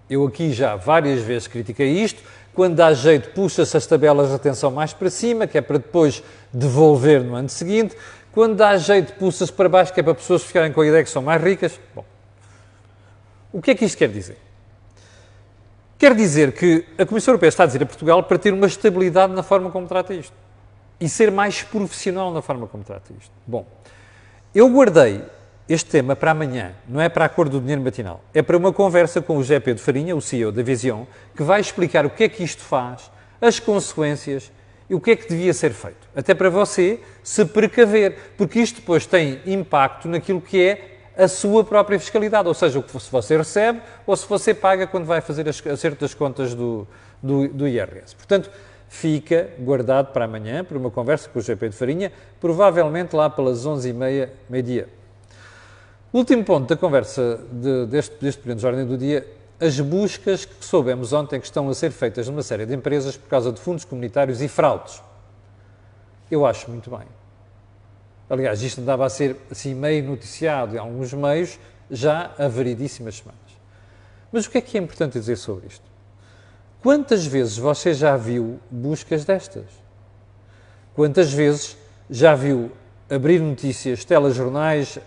Eu 0.08 0.26
aqui 0.26 0.52
já 0.52 0.76
várias 0.76 1.22
vezes 1.22 1.48
critiquei 1.48 1.88
isto. 1.88 2.22
Quando 2.52 2.76
dá 2.76 2.92
jeito, 2.92 3.30
puxa-se 3.30 3.74
as 3.76 3.86
tabelas 3.86 4.26
de 4.26 4.34
retenção 4.34 4.70
mais 4.70 4.92
para 4.92 5.08
cima, 5.08 5.46
que 5.46 5.56
é 5.56 5.60
para 5.62 5.78
depois 5.78 6.22
devolver 6.52 7.24
no 7.24 7.34
ano 7.34 7.48
seguinte. 7.48 7.96
Quando 8.32 8.56
dá 8.56 8.76
jeito, 8.76 9.14
puxa-se 9.14 9.52
para 9.52 9.68
baixo, 9.68 9.94
que 9.94 10.00
é 10.00 10.02
para 10.02 10.14
pessoas 10.14 10.42
ficarem 10.42 10.72
com 10.72 10.82
a 10.82 10.86
ideia 10.86 11.02
que 11.02 11.10
são 11.10 11.22
mais 11.22 11.42
ricas. 11.42 11.80
Bom, 11.94 12.04
o 13.52 13.62
que 13.62 13.70
é 13.70 13.74
que 13.74 13.84
isto 13.84 13.96
quer 13.96 14.08
dizer? 14.08 14.36
Quer 15.98 16.14
dizer 16.14 16.52
que 16.52 16.84
a 16.98 17.06
Comissão 17.06 17.32
Europeia 17.32 17.48
está 17.48 17.64
a 17.64 17.66
dizer 17.66 17.82
a 17.82 17.86
Portugal 17.86 18.22
para 18.22 18.38
ter 18.38 18.52
uma 18.52 18.66
estabilidade 18.66 19.32
na 19.32 19.42
forma 19.42 19.70
como 19.70 19.86
trata 19.86 20.12
isto 20.12 20.34
e 21.00 21.08
ser 21.08 21.30
mais 21.30 21.62
profissional 21.62 22.32
na 22.32 22.42
forma 22.42 22.66
como 22.66 22.84
trata 22.84 23.12
isto. 23.18 23.32
Bom, 23.46 23.66
eu 24.54 24.68
guardei 24.68 25.22
este 25.68 25.88
tema 25.88 26.16
para 26.16 26.32
amanhã, 26.32 26.72
não 26.88 27.00
é 27.00 27.08
para 27.08 27.24
a 27.24 27.28
cor 27.28 27.48
do 27.48 27.60
dinheiro 27.60 27.80
matinal. 27.80 28.24
É 28.34 28.42
para 28.42 28.56
uma 28.56 28.72
conversa 28.72 29.22
com 29.22 29.36
o 29.36 29.42
José 29.42 29.60
Pedro 29.60 29.82
Farinha, 29.82 30.16
o 30.16 30.20
CEO 30.20 30.50
da 30.50 30.62
Vision, 30.62 31.04
que 31.36 31.44
vai 31.44 31.60
explicar 31.60 32.04
o 32.04 32.10
que 32.10 32.24
é 32.24 32.28
que 32.28 32.42
isto 32.42 32.62
faz, 32.62 33.10
as 33.40 33.60
consequências 33.60 34.50
e 34.88 34.94
o 34.94 35.00
que 35.00 35.12
é 35.12 35.16
que 35.16 35.28
devia 35.28 35.54
ser 35.54 35.72
feito. 35.72 36.08
Até 36.16 36.34
para 36.34 36.50
você 36.50 36.98
se 37.22 37.44
precaver, 37.44 38.32
porque 38.36 38.58
isto 38.58 38.80
depois 38.80 39.06
tem 39.06 39.40
impacto 39.46 40.08
naquilo 40.08 40.40
que 40.40 40.60
é 40.60 40.98
a 41.16 41.28
sua 41.28 41.62
própria 41.62 42.00
fiscalidade, 42.00 42.48
ou 42.48 42.54
seja, 42.54 42.78
o 42.78 42.82
que 42.82 42.92
você 42.92 43.36
recebe 43.36 43.80
ou 44.04 44.16
se 44.16 44.26
você 44.26 44.52
paga 44.52 44.86
quando 44.88 45.04
vai 45.04 45.20
fazer 45.20 45.48
acerto 45.48 46.00
das 46.00 46.14
contas 46.14 46.54
do, 46.54 46.86
do, 47.22 47.46
do 47.46 47.68
IRS. 47.68 48.16
Portanto, 48.16 48.50
fica 48.90 49.50
guardado 49.60 50.12
para 50.12 50.24
amanhã, 50.24 50.64
para 50.64 50.76
uma 50.76 50.90
conversa 50.90 51.28
com 51.28 51.38
o 51.38 51.42
GP 51.42 51.68
de 51.68 51.76
Farinha, 51.76 52.12
provavelmente 52.40 53.14
lá 53.14 53.30
pelas 53.30 53.64
11h30, 53.64 54.28
meio-dia. 54.50 54.88
Último 56.12 56.44
ponto 56.44 56.68
da 56.68 56.76
conversa 56.76 57.38
de, 57.52 57.86
deste, 57.86 58.16
deste 58.20 58.42
período 58.42 58.58
de 58.58 58.66
ordem 58.66 58.84
do 58.84 58.98
dia, 58.98 59.24
as 59.60 59.78
buscas 59.78 60.44
que 60.44 60.64
soubemos 60.64 61.12
ontem 61.12 61.38
que 61.38 61.46
estão 61.46 61.68
a 61.68 61.74
ser 61.74 61.92
feitas 61.92 62.28
numa 62.28 62.42
série 62.42 62.66
de 62.66 62.74
empresas 62.74 63.16
por 63.16 63.28
causa 63.28 63.52
de 63.52 63.60
fundos 63.60 63.84
comunitários 63.84 64.42
e 64.42 64.48
fraudes. 64.48 65.00
Eu 66.28 66.44
acho 66.44 66.68
muito 66.68 66.90
bem. 66.90 67.06
Aliás, 68.28 68.60
isto 68.60 68.80
andava 68.80 69.06
a 69.06 69.08
ser 69.08 69.36
assim 69.52 69.72
meio 69.72 70.02
noticiado 70.02 70.74
em 70.74 70.78
alguns 70.78 71.12
meios 71.12 71.60
já 71.88 72.32
há 72.36 72.48
variedíssimas 72.48 73.18
semanas. 73.18 73.40
Mas 74.32 74.46
o 74.46 74.50
que 74.50 74.58
é 74.58 74.60
que 74.60 74.76
é 74.76 74.80
importante 74.80 75.12
dizer 75.12 75.36
sobre 75.36 75.68
isto? 75.68 75.89
Quantas 76.82 77.26
vezes 77.26 77.58
você 77.58 77.92
já 77.92 78.16
viu 78.16 78.58
buscas 78.70 79.24
destas? 79.24 79.66
Quantas 80.94 81.32
vezes 81.32 81.76
já 82.08 82.34
viu 82.34 82.72
abrir 83.08 83.38
notícias, 83.40 84.04
telejornais, 84.04 84.98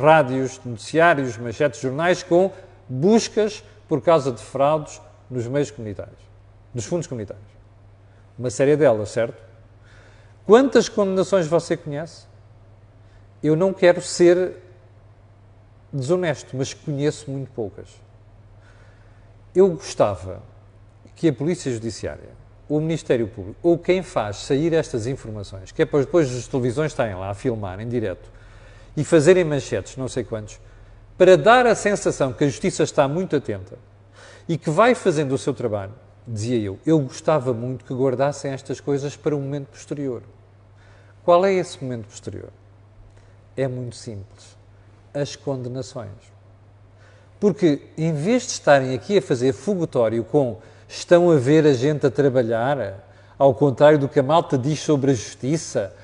rádios, 0.00 0.58
noticiários, 0.64 1.36
manchetes 1.36 1.80
jornais 1.80 2.22
com 2.22 2.50
buscas 2.88 3.62
por 3.86 4.00
causa 4.00 4.32
de 4.32 4.42
fraudes 4.42 5.00
nos 5.30 5.46
meios 5.46 5.70
comunitários, 5.70 6.18
nos 6.74 6.86
fundos 6.86 7.06
comunitários? 7.06 7.46
Uma 8.38 8.48
série 8.48 8.76
delas, 8.76 9.10
certo? 9.10 9.42
Quantas 10.46 10.88
condenações 10.88 11.46
você 11.46 11.76
conhece? 11.76 12.26
Eu 13.42 13.54
não 13.54 13.74
quero 13.74 14.00
ser 14.00 14.56
desonesto, 15.92 16.56
mas 16.56 16.72
conheço 16.72 17.30
muito 17.30 17.50
poucas. 17.50 17.88
Eu 19.54 19.68
gostava 19.70 20.42
que 21.18 21.26
a 21.26 21.32
Polícia 21.32 21.72
Judiciária, 21.72 22.30
o 22.68 22.78
Ministério 22.78 23.26
Público, 23.26 23.58
ou 23.60 23.76
quem 23.76 24.04
faz 24.04 24.36
sair 24.36 24.72
estas 24.72 25.04
informações, 25.08 25.72
que 25.72 25.82
é 25.82 25.84
para 25.84 25.98
depois 25.98 26.32
as 26.32 26.46
televisões 26.46 26.92
estarem 26.92 27.16
lá 27.16 27.30
a 27.30 27.34
filmar 27.34 27.80
em 27.80 27.88
direto 27.88 28.30
e 28.96 29.02
fazerem 29.02 29.42
manchetes, 29.42 29.96
não 29.96 30.06
sei 30.06 30.22
quantos, 30.22 30.60
para 31.16 31.36
dar 31.36 31.66
a 31.66 31.74
sensação 31.74 32.32
que 32.32 32.44
a 32.44 32.46
Justiça 32.46 32.84
está 32.84 33.08
muito 33.08 33.34
atenta 33.34 33.76
e 34.48 34.56
que 34.56 34.70
vai 34.70 34.94
fazendo 34.94 35.32
o 35.32 35.38
seu 35.38 35.52
trabalho, 35.52 35.92
dizia 36.26 36.56
eu, 36.56 36.78
eu 36.86 37.00
gostava 37.00 37.52
muito 37.52 37.84
que 37.84 37.92
guardassem 37.92 38.52
estas 38.52 38.78
coisas 38.78 39.16
para 39.16 39.34
um 39.34 39.40
momento 39.40 39.70
posterior. 39.70 40.22
Qual 41.24 41.44
é 41.44 41.52
esse 41.52 41.82
momento 41.82 42.06
posterior? 42.06 42.50
É 43.56 43.66
muito 43.66 43.96
simples. 43.96 44.56
As 45.12 45.34
condenações. 45.34 46.12
Porque, 47.40 47.88
em 47.96 48.14
vez 48.14 48.44
de 48.44 48.52
estarem 48.52 48.94
aqui 48.94 49.18
a 49.18 49.22
fazer 49.22 49.52
fogotório 49.52 50.22
com 50.22 50.58
Estão 50.88 51.30
a 51.30 51.36
ver 51.36 51.66
a 51.66 51.74
gente 51.74 52.06
a 52.06 52.10
trabalhar? 52.10 53.04
Ao 53.38 53.54
contrário 53.54 53.98
do 53.98 54.08
que 54.08 54.18
a 54.18 54.22
malta 54.22 54.56
diz 54.56 54.80
sobre 54.80 55.10
a 55.10 55.14
justiça? 55.14 55.94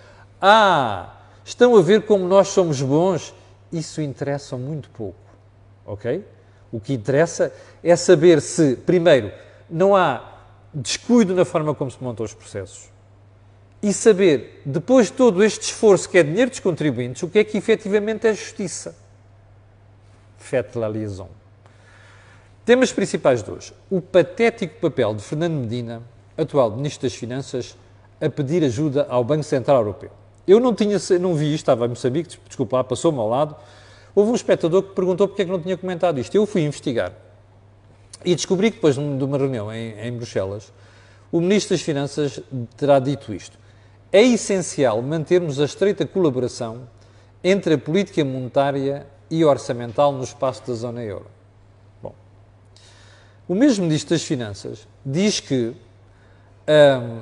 Ah, 0.41 1.15
estão 1.45 1.77
a 1.77 1.83
ver 1.83 2.03
como 2.03 2.29
nós 2.29 2.49
somos 2.49 2.81
bons? 2.83 3.35
Isso 3.73 4.01
interessa 4.01 4.57
muito 4.57 4.91
pouco, 4.91 5.19
ok? 5.85 6.25
O 6.71 6.79
que 6.79 6.93
interessa 6.93 7.53
é 7.83 7.97
saber 7.97 8.41
se, 8.41 8.77
primeiro, 8.77 9.33
não 9.69 9.97
há 9.97 10.23
descuido 10.73 11.35
na 11.35 11.45
forma 11.45 11.75
como 11.75 11.91
se 11.91 12.03
montam 12.03 12.25
os 12.25 12.35
processos 12.35 12.95
e 13.85 13.93
saber, 13.93 14.63
depois 14.65 15.09
de 15.09 15.13
todo 15.13 15.45
este 15.45 15.65
esforço 15.65 16.09
que 16.09 16.17
é 16.17 16.23
dinheiro 16.23 16.51
dos 16.51 16.59
contribuintes, 16.59 17.23
o 17.23 17.29
que 17.29 17.41
é 17.41 17.45
que 17.45 17.59
efetivamente 17.59 18.27
é 18.27 18.33
justiça. 18.33 18.97
Faites 20.39 20.75
la 20.75 20.89
liaison. 20.89 21.29
Temas 22.65 22.91
principais 22.91 23.43
de 23.43 23.51
hoje. 23.51 23.75
O 23.91 24.01
patético 24.01 24.81
papel 24.81 25.15
de 25.15 25.23
Fernando 25.23 25.53
Medina, 25.53 26.03
atual 26.37 26.71
Ministro 26.71 27.07
das 27.07 27.15
Finanças, 27.15 27.77
a 28.19 28.31
pedir 28.31 28.65
ajuda 28.65 29.07
ao 29.11 29.23
Banco 29.23 29.43
Central 29.43 29.81
Europeu. 29.81 30.11
Eu 30.49 30.59
não, 30.59 30.75
tinha, 30.75 30.97
não 31.21 31.35
vi 31.35 31.49
isto, 31.49 31.57
estava 31.65 31.85
em 31.85 31.91
Moçambique, 31.91 32.39
desculpa 32.47 32.83
passou-me 32.83 33.19
ao 33.19 33.29
lado. 33.29 33.55
Houve 34.15 34.31
um 34.31 34.35
espectador 34.35 34.83
que 34.83 34.95
perguntou 34.95 35.29
porque 35.29 35.43
é 35.43 35.45
que 35.45 35.51
não 35.51 35.61
tinha 35.61 35.77
comentado 35.77 36.19
isto. 36.19 36.35
Eu 36.35 36.47
fui 36.47 36.63
investigar. 36.63 37.13
E 38.25 38.35
descobri 38.35 38.71
que 38.71 38.77
depois 38.77 38.95
de 38.95 39.01
uma 39.03 39.37
reunião 39.37 39.71
em, 39.71 40.01
em 40.01 40.13
Bruxelas, 40.13 40.73
o 41.31 41.43
Ministro 41.43 41.75
das 41.75 41.83
Finanças 41.83 42.41
terá 42.79 42.99
dito 42.99 43.35
isto. 43.35 43.59
É 44.11 44.23
essencial 44.23 45.03
mantermos 45.03 45.61
a 45.61 45.67
estreita 45.67 46.07
colaboração 46.07 46.89
entre 47.43 47.75
a 47.75 47.79
política 47.79 48.25
monetária 48.25 49.07
e 49.31 49.45
orçamental 49.45 50.13
no 50.13 50.25
espaço 50.25 50.67
da 50.67 50.73
zona 50.73 51.03
euro. 51.03 51.34
O 53.47 53.55
mesmo 53.55 53.85
Ministro 53.85 54.15
das 54.15 54.23
Finanças 54.23 54.89
diz 55.05 55.39
que 55.39 55.75
um, 56.67 57.21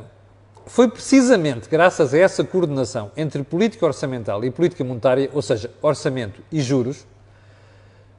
foi 0.67 0.89
precisamente 0.89 1.69
graças 1.69 2.15
a 2.15 2.19
essa 2.19 2.45
coordenação 2.45 3.11
entre 3.17 3.43
política 3.43 3.85
orçamental 3.85 4.45
e 4.45 4.51
política 4.51 4.85
monetária, 4.85 5.29
ou 5.33 5.43
seja, 5.43 5.69
orçamento 5.83 6.41
e 6.53 6.61
juros, 6.61 7.01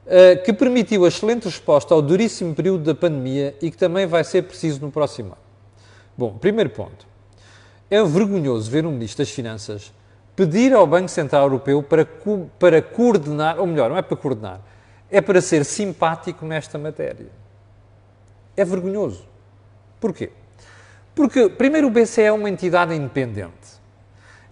uh, 0.04 0.42
que 0.44 0.52
permitiu 0.52 1.06
a 1.06 1.08
excelente 1.08 1.44
resposta 1.44 1.94
ao 1.94 2.02
duríssimo 2.02 2.54
período 2.54 2.84
da 2.84 2.94
pandemia 2.94 3.56
e 3.62 3.70
que 3.70 3.76
também 3.78 4.06
vai 4.06 4.22
ser 4.22 4.42
preciso 4.42 4.82
no 4.82 4.92
próximo 4.92 5.28
ano. 5.28 5.38
Bom, 6.16 6.36
primeiro 6.36 6.68
ponto. 6.68 7.06
É 7.90 8.04
vergonhoso 8.04 8.70
ver 8.70 8.84
um 8.84 8.92
Ministro 8.92 9.24
das 9.24 9.32
Finanças 9.32 9.94
pedir 10.36 10.74
ao 10.74 10.86
Banco 10.86 11.08
Central 11.08 11.44
Europeu 11.44 11.82
para, 11.82 12.04
co 12.04 12.50
para 12.58 12.82
coordenar, 12.82 13.58
ou 13.58 13.66
melhor, 13.66 13.88
não 13.88 13.96
é 13.96 14.02
para 14.02 14.16
coordenar, 14.16 14.60
é 15.10 15.22
para 15.22 15.40
ser 15.40 15.64
simpático 15.64 16.44
nesta 16.44 16.76
matéria 16.76 17.43
é 18.56 18.64
vergonhoso. 18.64 19.24
Porquê? 20.00 20.30
Porque, 21.14 21.48
primeiro, 21.48 21.86
o 21.86 21.90
BCE 21.90 22.22
é 22.22 22.32
uma 22.32 22.50
entidade 22.50 22.94
independente. 22.94 23.52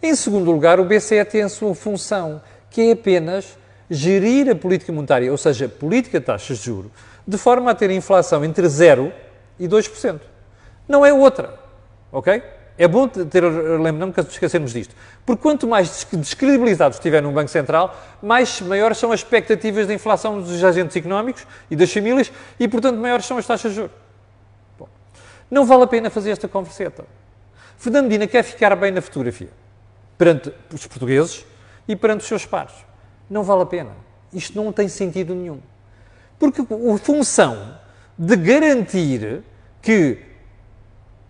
Em 0.02 0.14
segundo 0.14 0.50
lugar, 0.50 0.80
o 0.80 0.84
BCE 0.84 1.24
tem 1.24 1.42
a 1.42 1.48
sua 1.48 1.74
função, 1.74 2.40
que 2.70 2.80
é 2.80 2.92
apenas 2.92 3.58
gerir 3.90 4.50
a 4.50 4.54
política 4.54 4.92
monetária, 4.92 5.30
ou 5.30 5.38
seja, 5.38 5.68
política 5.68 6.18
de 6.18 6.26
taxas 6.26 6.58
de 6.58 6.64
juros, 6.64 6.90
de 7.26 7.36
forma 7.36 7.70
a 7.70 7.74
ter 7.74 7.90
inflação 7.90 8.44
entre 8.44 8.66
0 8.68 9.12
e 9.58 9.68
2%. 9.68 10.20
Não 10.88 11.04
é 11.04 11.12
outra. 11.12 11.58
Ok? 12.10 12.42
É 12.78 12.88
bom 12.88 13.06
ter, 13.06 13.44
lembrando 13.44 14.14
que 14.14 14.20
esquecermos 14.20 14.72
disto. 14.72 14.94
Porque 15.26 15.42
quanto 15.42 15.66
mais 15.66 16.06
descredibilizado 16.12 16.94
estiver 16.94 17.22
num 17.22 17.32
Banco 17.32 17.50
Central, 17.50 17.94
mais 18.22 18.60
maiores 18.60 18.98
são 18.98 19.12
as 19.12 19.20
expectativas 19.20 19.86
de 19.86 19.94
inflação 19.94 20.40
dos 20.40 20.64
agentes 20.64 20.96
económicos 20.96 21.46
e 21.70 21.76
das 21.76 21.92
famílias 21.92 22.32
e, 22.58 22.66
portanto, 22.66 22.96
maiores 22.96 23.26
são 23.26 23.36
as 23.36 23.46
taxas 23.46 23.72
de 23.72 23.76
juros. 23.76 23.92
Bom, 24.78 24.88
não 25.50 25.66
vale 25.66 25.84
a 25.84 25.86
pena 25.86 26.08
fazer 26.08 26.30
esta 26.30 26.48
converseta. 26.48 27.04
Fernando 27.76 28.04
Medina 28.04 28.26
quer 28.26 28.42
ficar 28.42 28.74
bem 28.74 28.90
na 28.90 29.02
fotografia, 29.02 29.50
perante 30.16 30.52
os 30.72 30.86
portugueses 30.86 31.44
e 31.86 31.94
perante 31.94 32.20
os 32.20 32.28
seus 32.28 32.46
pares. 32.46 32.74
Não 33.28 33.42
vale 33.42 33.62
a 33.62 33.66
pena. 33.66 33.90
Isto 34.32 34.62
não 34.62 34.72
tem 34.72 34.88
sentido 34.88 35.34
nenhum. 35.34 35.60
Porque 36.38 36.62
a 36.62 36.98
função 36.98 37.76
de 38.16 38.36
garantir 38.36 39.42
que 39.80 40.31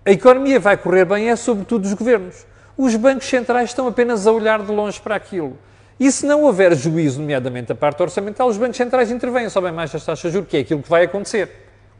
a 0.05 0.11
economia 0.11 0.59
vai 0.59 0.77
correr 0.77 1.05
bem 1.05 1.29
é 1.29 1.37
sobretudo 1.37 1.85
os 1.85 1.95
governos. 1.95 2.47
Os 2.77 2.97
bancos 2.97 3.29
centrais 3.29 3.71
estão 3.71 3.87
apenas 3.87 4.27
a 4.27 4.33
olhar 4.33 4.63
de 4.63 4.73
longe 4.73 5.01
para 5.01 5.15
aquilo. 5.15 5.57
E 6.01 6.11
se 6.11 6.27
não 6.27 6.43
houver 6.43 6.75
juízo, 6.75 7.21
nomeadamente 7.21 7.71
a 7.71 7.75
parte 7.75 8.03
orçamental, 8.03 8.49
os 8.49 8.59
bancos 8.59 8.77
centrais 8.77 9.11
intervêm, 9.11 9.49
sobem 9.49 9.71
mais 9.71 9.95
as 9.95 10.05
taxas 10.05 10.31
de 10.31 10.35
juros, 10.35 10.49
que 10.49 10.57
é 10.57 10.61
aquilo 10.61 10.83
que 10.83 10.91
vai 10.91 11.05
acontecer, 11.05 11.49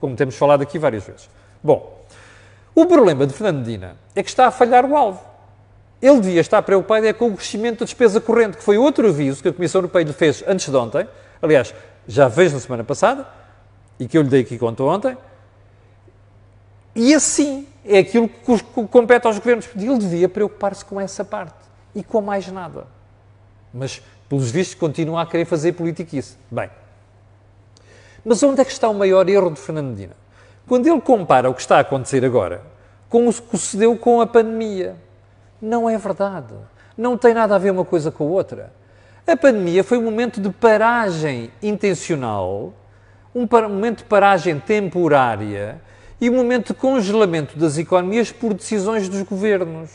como 0.01 0.17
temos 0.17 0.37
falado 0.37 0.63
aqui 0.63 0.79
várias 0.79 1.05
vezes. 1.05 1.31
Bom, 1.63 2.05
o 2.75 2.87
problema 2.87 3.27
de 3.27 3.33
Fernando 3.33 3.59
Medina 3.59 3.97
é 4.17 4.23
que 4.23 4.29
está 4.29 4.49
a 4.49 4.51
falhar 4.51 4.85
o 4.85 4.97
alvo. 4.97 5.23
Ele 6.01 6.19
devia 6.19 6.41
estar 6.41 6.61
preocupado 6.63 7.07
é 7.07 7.13
com 7.13 7.29
o 7.29 7.37
crescimento 7.37 7.81
da 7.81 7.85
despesa 7.85 8.21
corrente, 8.21 8.57
que 8.57 8.65
foi 8.65 8.77
outro 8.77 9.07
aviso 9.07 9.41
que 9.41 9.49
a 9.49 9.53
Comissão 9.53 9.81
Europeia 9.81 10.05
lhe 10.05 10.13
fez 10.13 10.43
antes 10.49 10.69
de 10.69 10.77
ontem, 10.77 11.07
aliás, 11.41 11.73
já 12.09 12.29
fez 12.29 12.53
na 12.53 12.59
semana 12.59 12.83
passada, 12.83 13.25
e 14.01 14.09
que 14.09 14.19
eu 14.19 14.23
lhe 14.23 14.29
dei 14.29 14.41
aqui 14.41 14.59
conta 14.59 14.83
ontem, 14.83 15.17
e 16.95 17.15
assim 17.15 17.67
é 17.85 17.99
aquilo 17.99 18.29
que 18.29 18.87
compete 18.89 19.27
aos 19.27 19.39
governos. 19.39 19.69
Ele 19.75 19.99
devia 19.99 20.29
preocupar-se 20.29 20.85
com 20.85 21.01
essa 21.01 21.25
parte 21.25 21.55
e 21.95 22.03
com 22.03 22.21
mais 22.21 22.47
nada. 22.49 22.87
Mas, 23.73 24.03
pelos 24.29 24.51
vistos, 24.51 24.75
continua 24.75 25.23
a 25.23 25.27
querer 25.27 25.45
fazer 25.45 25.75
isso. 26.13 26.39
Bem, 26.51 26.71
mas 28.25 28.43
onde 28.43 28.61
é 28.61 28.65
que 28.65 28.73
está 28.73 28.89
o 28.89 28.95
maior 28.95 29.29
erro 29.29 29.51
de 29.51 29.61
Fernando 29.61 29.89
Medina? 29.89 30.17
Quando 30.69 30.87
ele 30.87 31.01
compara 31.01 31.51
o 31.51 31.55
que 31.55 31.61
está 31.61 31.79
a 31.79 31.81
acontecer 31.81 32.25
agora 32.25 32.73
com 33.13 33.29
o 33.29 33.35
que 33.35 33.59
sucedeu 33.59 33.95
com 33.95 34.23
a 34.23 34.27
pandemia. 34.27 34.97
Não 35.61 35.89
é 35.89 35.99
verdade. 35.99 36.55
Não 36.97 37.19
tem 37.19 37.35
nada 37.35 37.55
a 37.55 37.59
ver 37.59 37.71
uma 37.71 37.85
coisa 37.85 38.11
com 38.11 38.25
a 38.25 38.27
outra. 38.27 38.73
A 39.27 39.37
pandemia 39.37 39.85
foi 39.85 39.99
um 39.99 40.03
momento 40.03 40.41
de 40.41 40.49
paragem 40.49 41.51
intencional, 41.63 42.73
um 43.35 43.47
momento 43.69 43.99
de 43.99 44.05
paragem 44.05 44.59
temporária 44.59 45.79
e 46.23 46.31
um 46.31 46.35
momento 46.35 46.69
de 46.69 46.75
congelamento 46.75 47.59
das 47.59 47.77
economias 47.77 48.31
por 48.31 48.55
decisões 48.55 49.09
dos 49.09 49.23
governos. 49.23 49.91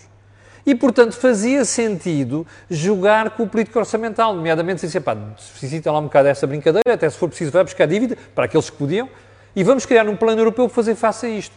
E, 0.66 0.76
portanto, 0.76 1.14
fazia 1.14 1.64
sentido 1.64 2.46
jogar 2.70 3.30
com 3.30 3.44
o 3.44 3.48
político 3.48 3.80
orçamental, 3.80 4.36
nomeadamente 4.36 4.82
dizer, 4.82 5.00
pá, 5.00 5.16
suscita 5.38 5.90
lá 5.90 6.00
um 6.00 6.04
bocado 6.04 6.28
essa 6.28 6.46
brincadeira, 6.46 6.96
até 6.96 7.10
se 7.10 7.18
for 7.18 7.30
preciso 7.30 7.50
vai 7.52 7.64
buscar 7.64 7.88
dívida, 7.88 8.18
para 8.36 8.44
aqueles 8.44 8.70
que 8.70 8.76
podiam, 8.76 9.08
e 9.56 9.64
vamos 9.64 9.86
criar 9.86 10.06
um 10.10 10.18
plano 10.18 10.42
europeu 10.42 10.66
para 10.66 10.76
fazer 10.76 10.96
face 10.96 11.26
a 11.26 11.30
isto. 11.30 11.56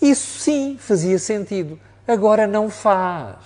Isso 0.00 0.40
sim 0.40 0.78
fazia 0.80 1.18
sentido. 1.18 1.78
Agora 2.06 2.46
não 2.46 2.70
faz. 2.70 3.36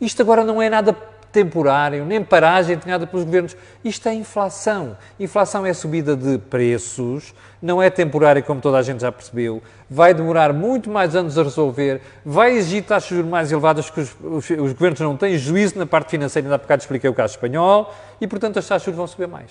Isto 0.00 0.22
agora 0.22 0.44
não 0.44 0.62
é 0.62 0.70
nada 0.70 0.96
temporário, 1.32 2.04
nem 2.04 2.22
paragem 2.22 2.76
desenhada 2.76 3.06
pelos 3.06 3.24
governos. 3.24 3.56
Isto 3.84 4.08
é 4.08 4.14
inflação. 4.14 4.96
Inflação 5.18 5.64
é 5.64 5.72
subida 5.72 6.16
de 6.16 6.38
preços, 6.38 7.34
não 7.60 7.82
é 7.82 7.88
temporária, 7.90 8.42
como 8.42 8.60
toda 8.60 8.78
a 8.78 8.82
gente 8.82 9.00
já 9.00 9.12
percebeu. 9.12 9.62
Vai 9.88 10.12
demorar 10.14 10.52
muito 10.52 10.90
mais 10.90 11.14
anos 11.14 11.38
a 11.38 11.42
resolver, 11.42 12.00
vai 12.24 12.52
exigir 12.52 12.84
taxas 12.84 13.24
mais 13.24 13.50
elevadas, 13.52 13.90
que 13.90 14.00
os, 14.00 14.16
os, 14.20 14.50
os, 14.50 14.72
governos 14.72 15.00
não 15.00 15.16
têm 15.16 15.36
juízo 15.38 15.78
na 15.78 15.86
parte 15.86 16.10
financeira, 16.10 16.46
ainda 16.46 16.54
há 16.56 16.58
bocado 16.58 16.82
expliquei 16.82 17.08
o 17.08 17.14
caso 17.14 17.34
espanhol, 17.34 17.94
e 18.20 18.26
portanto 18.26 18.58
as 18.58 18.66
taxas 18.66 18.94
vão 18.94 19.06
subir 19.06 19.28
mais. 19.28 19.50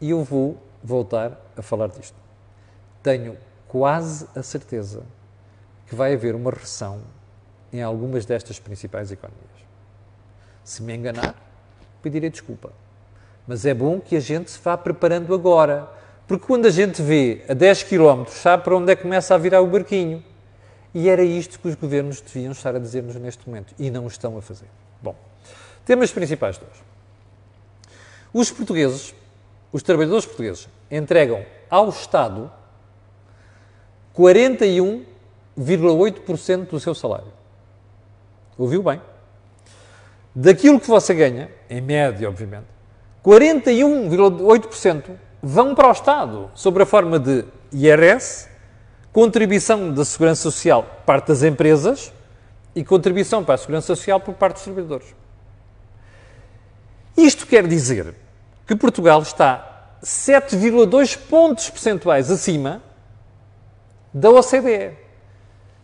E 0.00 0.10
eu 0.10 0.22
vou 0.22 0.56
voltar 0.82 1.32
a 1.56 1.62
falar 1.62 1.88
disto. 1.88 2.16
Tenho 3.02 3.36
quase 3.66 4.26
a 4.34 4.42
certeza 4.42 5.02
que 5.86 5.94
vai 5.94 6.14
haver 6.14 6.34
uma 6.34 6.50
recessão 6.50 7.00
em 7.72 7.82
algumas 7.82 8.24
destas 8.24 8.58
principais 8.58 9.10
economias. 9.10 9.57
Se 10.68 10.82
me 10.82 10.94
enganar, 10.94 11.34
pedirei 12.02 12.28
desculpa. 12.28 12.70
Mas 13.46 13.64
é 13.64 13.72
bom 13.72 13.98
que 13.98 14.14
a 14.14 14.20
gente 14.20 14.50
se 14.50 14.60
vá 14.62 14.76
preparando 14.76 15.32
agora. 15.32 15.88
Porque 16.26 16.46
quando 16.46 16.66
a 16.66 16.70
gente 16.70 17.00
vê 17.00 17.42
a 17.48 17.54
10 17.54 17.84
km, 17.84 18.26
sabe 18.26 18.64
para 18.64 18.76
onde 18.76 18.92
é 18.92 18.96
que 18.96 19.00
começa 19.00 19.34
a 19.34 19.38
virar 19.38 19.62
o 19.62 19.66
barquinho. 19.66 20.22
E 20.92 21.08
era 21.08 21.22
isto 21.22 21.58
que 21.58 21.68
os 21.68 21.74
governos 21.74 22.20
deviam 22.20 22.52
estar 22.52 22.76
a 22.76 22.78
dizer-nos 22.78 23.16
neste 23.16 23.48
momento. 23.48 23.74
E 23.78 23.90
não 23.90 24.06
estão 24.06 24.36
a 24.36 24.42
fazer. 24.42 24.66
Bom, 25.00 25.16
temas 25.86 26.12
principais 26.12 26.58
de 26.58 26.66
hoje. 26.66 26.82
Os 28.34 28.50
portugueses, 28.50 29.14
os 29.72 29.82
trabalhadores 29.82 30.26
portugueses, 30.26 30.68
entregam 30.90 31.46
ao 31.70 31.88
Estado 31.88 32.52
41,8% 34.14 36.66
do 36.66 36.78
seu 36.78 36.94
salário. 36.94 37.32
Ouviu 38.58 38.82
bem? 38.82 39.00
Daquilo 40.40 40.78
que 40.78 40.86
você 40.86 41.12
ganha, 41.14 41.50
em 41.68 41.80
média, 41.80 42.28
obviamente, 42.28 42.66
41,8% 43.24 45.10
vão 45.42 45.74
para 45.74 45.88
o 45.88 45.92
Estado, 45.92 46.48
sob 46.54 46.80
a 46.80 46.86
forma 46.86 47.18
de 47.18 47.44
IRS, 47.72 48.48
contribuição 49.12 49.92
da 49.92 50.04
Segurança 50.04 50.42
Social 50.42 50.84
por 50.84 51.04
parte 51.04 51.26
das 51.26 51.42
empresas 51.42 52.12
e 52.72 52.84
contribuição 52.84 53.42
para 53.42 53.56
a 53.56 53.58
Segurança 53.58 53.88
Social 53.88 54.20
por 54.20 54.34
parte 54.34 54.54
dos 54.54 54.62
trabalhadores. 54.62 55.12
Isto 57.16 57.44
quer 57.44 57.66
dizer 57.66 58.14
que 58.64 58.76
Portugal 58.76 59.20
está 59.22 59.96
7,2 60.04 61.18
pontos 61.18 61.68
percentuais 61.68 62.30
acima 62.30 62.80
da 64.14 64.30
OCDE. 64.30 65.07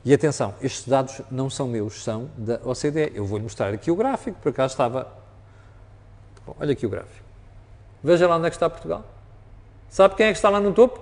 E 0.05 0.13
atenção, 0.13 0.55
estes 0.61 0.87
dados 0.87 1.23
não 1.31 1.49
são 1.49 1.67
meus, 1.67 2.05
são 2.05 2.29
da 2.37 2.61
OCDE. 2.63 3.13
Eu 3.15 3.25
vou-lhe 3.25 3.45
mostrar 3.45 3.73
aqui 3.73 3.91
o 3.91 3.97
gráfico, 3.97 4.39
por 4.43 4.51
acaso 4.51 4.73
estava. 4.73 5.11
Bom, 6.47 6.55
olha 6.61 6.73
aqui 6.73 6.85
o 6.85 6.91
gráfico. 6.91 7.25
Veja 8.03 8.29
lá 8.29 8.37
onde 8.37 8.47
é 8.47 8.51
que 8.51 8.57
está 8.57 8.69
Portugal. 8.69 9.03
Sabe 9.89 10.15
quem 10.15 10.27
é 10.27 10.31
que 10.31 10.37
está 10.37 10.51
lá 10.51 10.61
no 10.61 10.75
topo? 10.75 11.01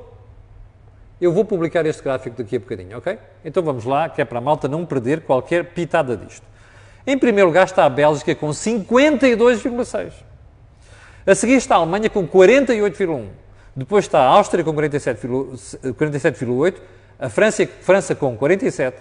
Eu 1.21 1.33
vou 1.33 1.45
publicar 1.45 1.85
este 1.85 2.03
gráfico 2.03 2.37
daqui 2.37 2.57
a 2.57 2.61
bocadinho, 2.61 2.99
ok? 2.99 3.19
Então 3.45 3.63
vamos 3.63 3.85
lá, 3.85 4.09
que 4.09 4.23
é 4.23 4.25
para 4.25 4.39
a 4.39 4.41
malta 4.41 4.69
não 4.69 4.87
perder 4.87 5.23
qualquer 5.23 5.73
pitada 5.73 6.17
disto. 6.17 6.47
Em 7.05 7.19
primeiro 7.19 7.49
lugar 7.49 7.65
está 7.65 7.85
a 7.85 7.91
Bélgica 7.91 8.35
com 8.37 8.51
52,6. 8.51 10.13
A 11.27 11.35
seguir 11.35 11.55
está 11.55 11.75
a 11.75 11.79
Alemanha 11.79 12.09
com 12.09 12.27
48,1. 12.27 13.29
Depois 13.75 14.05
está 14.05 14.21
a 14.21 14.27
Áustria 14.27 14.63
com 14.63 14.73
47,8. 14.73 15.95
47, 15.95 16.83
a 17.19 17.29
França, 17.29 17.67
França 17.67 18.15
com 18.15 18.37
47, 18.37 18.97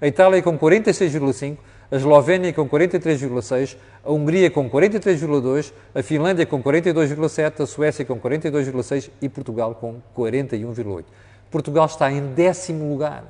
a 0.00 0.06
Itália 0.06 0.42
com 0.42 0.58
46,5, 0.58 1.56
a 1.90 1.96
Eslovénia 1.96 2.52
com 2.52 2.68
43,6, 2.68 3.76
a 4.04 4.10
Hungria 4.10 4.50
com 4.50 4.68
43,2, 4.68 5.72
a 5.94 6.02
Finlândia 6.02 6.46
com 6.46 6.62
42,7, 6.62 7.62
a 7.62 7.66
Suécia 7.66 8.04
com 8.04 8.18
42,6 8.18 9.10
e 9.20 9.28
Portugal 9.28 9.74
com 9.74 10.00
41,8. 10.16 11.04
Portugal 11.50 11.86
está 11.86 12.10
em 12.10 12.32
décimo 12.32 12.88
lugar. 12.88 13.24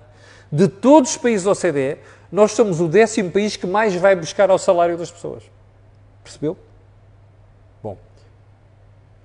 De 0.51 0.69
todos 0.69 1.11
os 1.11 1.17
países 1.17 1.45
da 1.45 1.51
OCDE, 1.51 1.99
nós 2.31 2.53
somos 2.53 2.81
o 2.81 2.87
décimo 2.87 3.31
país 3.31 3.57
que 3.57 3.67
mais 3.67 3.95
vai 3.95 4.15
buscar 4.15 4.49
ao 4.49 4.59
salário 4.59 4.97
das 4.97 5.11
pessoas. 5.11 5.43
Percebeu? 6.23 6.57
Bom, 7.83 7.99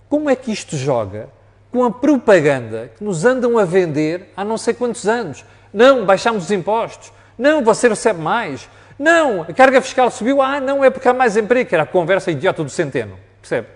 como 0.10 0.30
é 0.30 0.36
que 0.36 0.52
isto 0.52 0.76
joga 0.76 1.30
com 1.72 1.84
a 1.84 1.92
propaganda 1.92 2.92
que 2.98 3.04
nos 3.04 3.26
andam 3.26 3.58
a 3.58 3.66
vender 3.66 4.32
há 4.36 4.44
não 4.44 4.58
sei 4.58 4.74
quantos 4.74 5.08
anos. 5.08 5.46
Não, 5.74 6.06
baixamos 6.06 6.46
os 6.46 6.52
impostos. 6.52 7.12
Não, 7.38 7.64
você 7.64 7.88
recebe 7.88 8.22
mais. 8.22 8.70
Não, 8.98 9.44
a 9.44 9.54
carga 9.54 9.82
fiscal 9.82 10.10
subiu. 10.10 10.42
Ah, 10.42 10.60
não, 10.60 10.84
é 10.84 10.90
porque 10.90 11.08
há 11.08 11.14
mais 11.14 11.38
emprego. 11.38 11.70
Era 11.72 11.84
a 11.84 11.88
conversa 11.88 12.32
idiota 12.32 12.64
do 12.64 12.70
centeno. 12.70 13.18
Percebe? 13.42 13.68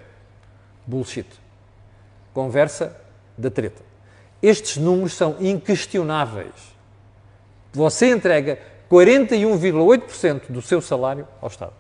Bullshit. 0.85 1.27
Conversa 2.33 2.97
da 3.37 3.51
treta. 3.51 3.83
Estes 4.41 4.77
números 4.77 5.13
são 5.13 5.35
inquestionáveis. 5.39 6.71
Você 7.73 8.09
entrega 8.09 8.57
41,8% 8.89 10.49
do 10.49 10.61
seu 10.61 10.81
salário 10.81 11.27
ao 11.41 11.47
Estado. 11.47 11.73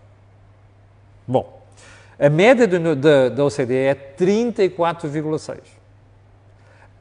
Bom, 1.27 1.61
a 2.19 2.29
média 2.29 2.67
do, 2.67 2.95
da, 2.95 3.29
da 3.29 3.43
OCDE 3.43 3.73
é 3.73 3.95
34,6%. 3.95 5.80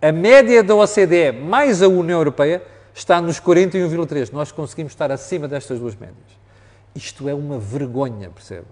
A 0.02 0.10
média 0.10 0.62
da 0.62 0.74
OCDE 0.74 1.30
mais 1.30 1.82
a 1.82 1.88
União 1.88 2.18
Europeia 2.18 2.62
está 2.94 3.20
nos 3.20 3.38
41,3. 3.38 4.32
Nós 4.32 4.50
conseguimos 4.50 4.92
estar 4.92 5.12
acima 5.12 5.46
destas 5.46 5.78
duas 5.78 5.94
médias. 5.94 6.16
Isto 6.94 7.28
é 7.28 7.34
uma 7.34 7.58
vergonha, 7.58 8.30
percebe? 8.30 8.66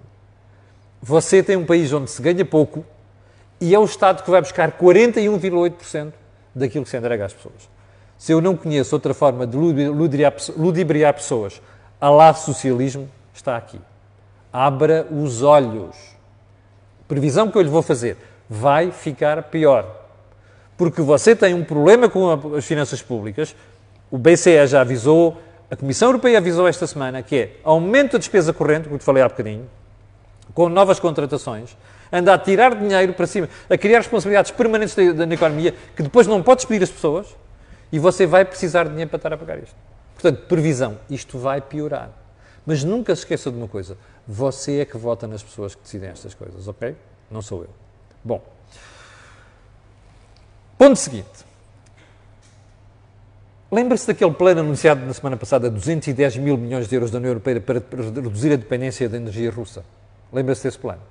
Você 1.03 1.43
tem 1.43 1.55
um 1.55 1.67
país 1.67 1.93
onde 1.93 2.11
se 2.11 2.23
ganha 2.23 2.45
pouco 2.47 2.83
e 3.61 3.75
é 3.75 3.79
o 3.79 3.85
Estado 3.85 4.23
que 4.23 4.31
vai 4.31 4.41
buscar 4.41 4.73
41,8% 4.73 6.13
daquilo 6.55 6.85
que 6.85 6.91
se 6.91 6.97
entrega 6.97 7.27
às 7.27 7.35
pessoas. 7.35 7.69
Se 8.17 8.33
eu 8.33 8.41
não 8.41 8.57
conheço 8.57 8.97
outra 8.97 9.13
forma 9.13 9.47
de 9.47 9.57
ludibriar 9.57 11.13
pessoas 11.15 11.61
a 12.01 12.09
lá 12.09 12.33
socialismo, 12.33 13.09
está 13.35 13.55
aqui. 13.55 13.79
Abra 14.51 15.07
os 15.11 15.43
olhos. 15.43 15.95
Previsão 17.07 17.51
que 17.51 17.59
eu 17.59 17.63
lhe 17.63 17.69
vou 17.69 17.83
fazer. 17.83 18.17
Vai 18.49 18.91
ficar 18.91 19.43
pior 19.45 19.98
porque 20.79 21.03
você 21.03 21.35
tem 21.35 21.53
um 21.53 21.65
problema 21.65 22.09
com 22.09 22.55
as 22.57 22.65
finanças 22.65 23.03
públicas, 23.03 23.55
o 24.11 24.17
BCE 24.17 24.67
já 24.69 24.81
avisou, 24.81 25.37
a 25.69 25.75
Comissão 25.77 26.09
Europeia 26.09 26.39
avisou 26.39 26.69
esta 26.69 26.87
semana, 26.87 27.21
que 27.21 27.37
é 27.37 27.57
aumento 27.65 28.13
da 28.13 28.19
despesa 28.19 28.53
corrente, 28.53 28.87
como 28.87 28.97
te 28.97 29.05
falei 29.05 29.23
há 29.23 29.29
bocadinho, 29.29 29.69
com 30.55 30.69
novas 30.69 31.01
contratações, 31.01 31.77
anda 32.13 32.33
a 32.33 32.39
tirar 32.39 32.77
dinheiro 32.77 33.13
para 33.13 33.27
cima, 33.27 33.49
a 33.69 33.77
criar 33.77 33.99
responsabilidades 33.99 34.53
permanentes 34.53 34.95
da, 34.95 35.27
da, 35.27 35.35
economia, 35.35 35.75
que 35.97 36.03
depois 36.03 36.29
não 36.29 36.43
pode 36.43 36.59
despedir 36.61 36.85
as 36.85 36.91
pessoas, 36.91 37.37
e 37.91 37.99
você 37.99 38.25
vai 38.25 38.45
precisar 38.45 38.85
de 38.85 38.91
dinheiro 38.91 39.11
para 39.11 39.17
estar 39.17 39.33
a 39.33 39.37
pagar 39.37 39.59
isto. 39.59 39.75
Portanto, 40.15 40.47
previsão, 40.47 40.97
isto 41.11 41.39
vai 41.39 41.61
piorar. 41.61 42.11
Mas 42.65 42.85
nunca 42.85 43.15
se 43.17 43.23
esqueça 43.23 43.51
de 43.51 43.57
uma 43.57 43.69
coisa, 43.69 43.99
você 44.27 44.81
é 44.81 44.85
que 44.85 44.97
vota 44.97 45.27
nas 45.27 45.43
pessoas 45.43 45.75
que 45.75 45.83
decidem 45.83 46.11
estas 46.11 46.35
coisas, 46.35 46.69
ok? 46.69 46.95
Não 47.31 47.43
sou 47.43 47.63
eu. 47.63 47.71
Bom, 48.23 48.43
Ponto 50.79 50.97
seguinte. 50.97 51.45
Lembra-se 53.71 54.07
daquele 54.07 54.33
plano 54.33 54.61
anunciado 54.61 55.05
na 55.05 55.13
semana 55.13 55.37
passada, 55.37 55.69
210 55.69 56.37
mil 56.37 56.57
milhões 56.57 56.89
de 56.89 56.95
euros 56.95 57.11
da 57.11 57.19
União 57.19 57.31
Europeia 57.31 57.61
para 57.61 57.81
reduzir 57.81 58.53
a 58.53 58.57
dependência 58.57 59.09
da 59.09 59.17
energia 59.17 59.51
russa? 59.51 59.85
Lembra-se 60.33 60.63
desse 60.63 60.79
plano? 60.79 61.03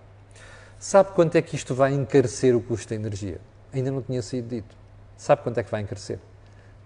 Sabe 0.80 1.12
quanto 1.12 1.36
é 1.36 1.42
que 1.42 1.56
isto 1.56 1.76
vai 1.76 1.94
encarecer 1.94 2.56
o 2.56 2.62
custo 2.62 2.90
da 2.90 2.96
energia? 2.96 3.42
Ainda 3.74 3.92
não 3.92 4.02
tinha 4.02 4.22
sido 4.22 4.48
dito. 4.48 4.74
Sabe 5.18 5.42
quanto 5.44 5.60
é 5.60 5.64
que 5.64 5.70
vai 5.70 5.82
encarecer? 5.82 6.18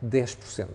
10%. 0.03 0.67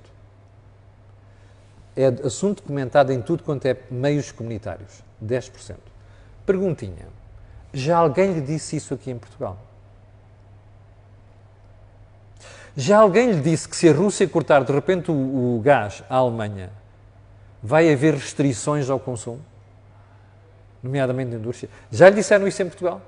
É 1.96 2.06
assunto 2.24 2.62
comentado 2.62 3.12
em 3.12 3.20
tudo 3.20 3.42
quanto 3.42 3.66
é 3.66 3.76
meios 3.90 4.30
comunitários. 4.30 5.02
10%. 5.22 5.76
Perguntinha. 6.46 7.08
Já 7.72 7.98
alguém 7.98 8.32
lhe 8.32 8.40
disse 8.40 8.76
isso 8.76 8.94
aqui 8.94 9.10
em 9.10 9.18
Portugal? 9.18 9.58
Já 12.76 12.98
alguém 12.98 13.32
lhe 13.32 13.40
disse 13.40 13.66
que 13.66 13.74
se 13.74 13.88
a 13.88 13.92
Rússia 13.92 14.28
cortar 14.28 14.62
de 14.62 14.72
repente 14.72 15.10
o, 15.10 15.14
o 15.14 15.60
gás 15.64 16.04
à 16.10 16.16
Alemanha, 16.16 16.70
vai 17.62 17.90
haver 17.90 18.14
restrições 18.14 18.90
ao 18.90 19.00
consumo? 19.00 19.40
Nomeadamente 20.82 21.30
na 21.30 21.38
indústria. 21.38 21.70
Já 21.90 22.10
lhe 22.10 22.16
disseram 22.16 22.46
isso 22.46 22.62
em 22.62 22.66
Portugal? 22.66 23.00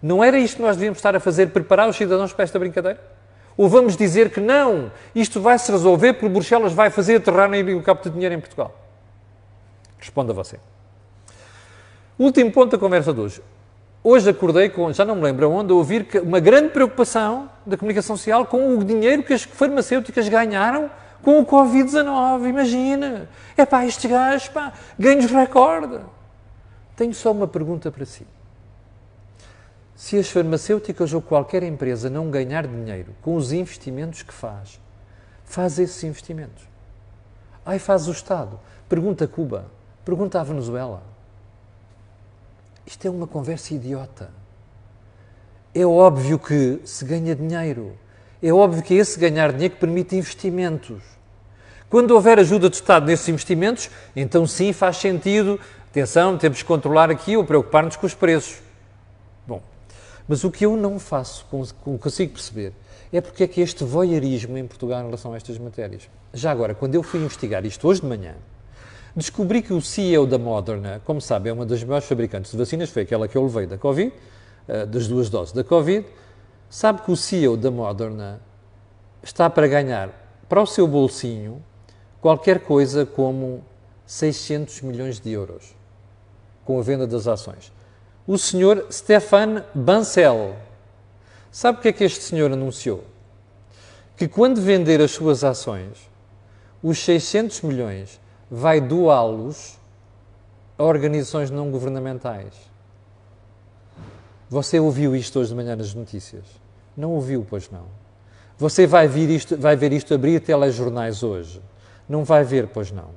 Não 0.00 0.22
era 0.22 0.38
isto 0.38 0.56
que 0.56 0.62
nós 0.62 0.76
devíamos 0.76 0.98
estar 0.98 1.16
a 1.16 1.20
fazer, 1.20 1.48
preparar 1.48 1.88
os 1.88 1.96
cidadãos 1.96 2.32
para 2.32 2.44
esta 2.44 2.58
brincadeira? 2.60 3.00
Ou 3.56 3.68
vamos 3.68 3.96
dizer 3.96 4.30
que 4.30 4.40
não, 4.40 4.92
isto 5.14 5.40
vai 5.40 5.58
se 5.58 5.72
resolver 5.72 6.12
porque 6.12 6.28
Bruxelas 6.28 6.72
vai 6.72 6.88
fazer 6.90 7.16
aterrar 7.16 7.50
no 7.50 7.82
capto 7.82 8.08
de 8.08 8.14
dinheiro 8.14 8.34
em 8.34 8.40
Portugal? 8.40 8.72
Responda 9.98 10.32
você. 10.32 10.60
Último 12.18 12.52
ponto 12.52 12.70
da 12.72 12.78
conversa 12.78 13.12
de 13.12 13.20
hoje. 13.20 13.42
Hoje 14.08 14.30
acordei 14.30 14.68
com, 14.68 14.92
já 14.92 15.04
não 15.04 15.16
me 15.16 15.22
lembro 15.22 15.50
onde, 15.50 15.72
a 15.72 15.74
ouvir 15.74 16.06
uma 16.22 16.38
grande 16.38 16.68
preocupação 16.68 17.50
da 17.66 17.76
comunicação 17.76 18.16
social 18.16 18.46
com 18.46 18.78
o 18.78 18.84
dinheiro 18.84 19.24
que 19.24 19.32
as 19.32 19.42
farmacêuticas 19.42 20.28
ganharam 20.28 20.88
com 21.24 21.40
o 21.40 21.44
Covid-19, 21.44 22.48
imagina. 22.48 23.28
É 23.56 23.66
pá, 23.66 23.84
estes 23.84 24.08
gajos, 24.08 24.46
pá, 24.46 24.72
ganhos 24.96 25.28
recorde. 25.28 25.98
Tenho 26.94 27.12
só 27.12 27.32
uma 27.32 27.48
pergunta 27.48 27.90
para 27.90 28.04
si. 28.04 28.24
Se 29.96 30.16
as 30.16 30.30
farmacêuticas 30.30 31.12
ou 31.12 31.20
qualquer 31.20 31.64
empresa 31.64 32.08
não 32.08 32.30
ganhar 32.30 32.64
dinheiro 32.64 33.12
com 33.22 33.34
os 33.34 33.50
investimentos 33.50 34.22
que 34.22 34.32
faz, 34.32 34.80
faz 35.44 35.80
esses 35.80 36.04
investimentos. 36.04 36.62
Ai, 37.64 37.80
faz 37.80 38.06
o 38.06 38.12
Estado. 38.12 38.60
Pergunta 38.88 39.26
Cuba. 39.26 39.66
Pergunta 40.04 40.40
a 40.40 40.44
Venezuela. 40.44 41.15
Isto 42.86 43.08
é 43.08 43.10
uma 43.10 43.26
conversa 43.26 43.74
idiota. 43.74 44.30
É 45.74 45.84
óbvio 45.84 46.38
que 46.38 46.80
se 46.84 47.04
ganha 47.04 47.34
dinheiro. 47.34 47.98
É 48.42 48.52
óbvio 48.52 48.82
que 48.82 48.94
é 48.94 48.98
esse 48.98 49.18
ganhar 49.18 49.52
dinheiro 49.52 49.74
que 49.74 49.80
permite 49.80 50.14
investimentos. 50.14 51.02
Quando 51.90 52.12
houver 52.12 52.38
ajuda 52.38 52.68
do 52.68 52.72
Estado 52.72 53.06
nesses 53.06 53.28
investimentos, 53.28 53.90
então 54.14 54.46
sim 54.46 54.72
faz 54.72 54.98
sentido. 54.98 55.58
Atenção, 55.88 56.38
temos 56.38 56.58
que 56.58 56.64
controlar 56.64 57.10
aqui 57.10 57.36
ou 57.36 57.44
preocupar-nos 57.44 57.96
com 57.96 58.06
os 58.06 58.14
preços. 58.14 58.58
Bom, 59.46 59.62
mas 60.28 60.44
o 60.44 60.50
que 60.50 60.64
eu 60.64 60.76
não 60.76 60.98
faço, 60.98 61.46
não 61.84 61.98
consigo 61.98 62.32
perceber, 62.32 62.72
é 63.12 63.20
porque 63.20 63.44
é 63.44 63.46
que 63.46 63.60
este 63.60 63.84
voyeurismo 63.84 64.58
em 64.58 64.66
Portugal 64.66 65.00
em 65.00 65.04
relação 65.06 65.32
a 65.32 65.36
estas 65.36 65.58
matérias. 65.58 66.08
Já 66.32 66.50
agora, 66.50 66.74
quando 66.74 66.94
eu 66.94 67.02
fui 67.02 67.20
investigar 67.20 67.64
isto 67.64 67.86
hoje 67.86 68.00
de 68.00 68.06
manhã, 68.06 68.34
descobri 69.16 69.62
que 69.62 69.72
o 69.72 69.80
CEO 69.80 70.26
da 70.26 70.38
Moderna, 70.38 71.00
como 71.04 71.20
sabe, 71.20 71.48
é 71.48 71.52
uma 71.52 71.64
das 71.64 71.82
maiores 71.82 72.06
fabricantes 72.06 72.50
de 72.50 72.58
vacinas, 72.58 72.90
foi 72.90 73.02
aquela 73.02 73.26
que 73.26 73.36
eu 73.36 73.42
levei 73.42 73.66
da 73.66 73.78
Covid, 73.78 74.12
eh, 74.68 74.84
das 74.84 75.08
duas 75.08 75.30
doses 75.30 75.54
da 75.54 75.64
Covid, 75.64 76.06
sabe 76.68 77.00
que 77.00 77.10
o 77.10 77.16
CEO 77.16 77.56
da 77.56 77.70
Moderna 77.70 78.40
está 79.22 79.48
para 79.48 79.66
ganhar 79.66 80.10
para 80.48 80.60
o 80.60 80.66
seu 80.66 80.86
bolsinho 80.86 81.64
qualquer 82.20 82.60
coisa 82.60 83.06
como 83.06 83.64
600 84.04 84.82
milhões 84.82 85.18
de 85.18 85.30
euros 85.30 85.74
com 86.64 86.78
a 86.78 86.82
venda 86.82 87.06
das 87.06 87.26
ações. 87.26 87.72
O 88.26 88.36
senhor 88.36 88.86
Stefan 88.90 89.64
Bancel. 89.74 90.56
Sabe 91.50 91.78
o 91.78 91.80
que 91.80 91.88
é 91.88 91.92
que 91.92 92.04
este 92.04 92.22
senhor 92.22 92.52
anunciou? 92.52 93.04
Que 94.16 94.28
quando 94.28 94.60
vender 94.60 95.00
as 95.00 95.12
suas 95.12 95.42
ações, 95.44 96.10
os 96.82 96.98
600 96.98 97.62
milhões 97.62 98.20
vai 98.50 98.80
doá-los 98.80 99.78
a 100.78 100.84
organizações 100.84 101.50
não 101.50 101.70
governamentais. 101.70 102.54
Você 104.48 104.78
ouviu 104.78 105.16
isto 105.16 105.38
hoje 105.40 105.50
de 105.50 105.56
manhã 105.56 105.74
nas 105.74 105.92
notícias? 105.94 106.44
Não 106.96 107.12
ouviu, 107.12 107.44
pois 107.48 107.70
não. 107.70 107.84
Você 108.58 108.86
vai, 108.86 109.08
vir 109.08 109.28
isto, 109.28 109.56
vai 109.56 109.76
ver 109.76 109.92
isto 109.92 110.14
abrir 110.14 110.40
telejornais 110.40 111.22
hoje? 111.22 111.60
Não 112.08 112.24
vai 112.24 112.44
ver, 112.44 112.68
pois 112.68 112.90
não. 112.90 113.10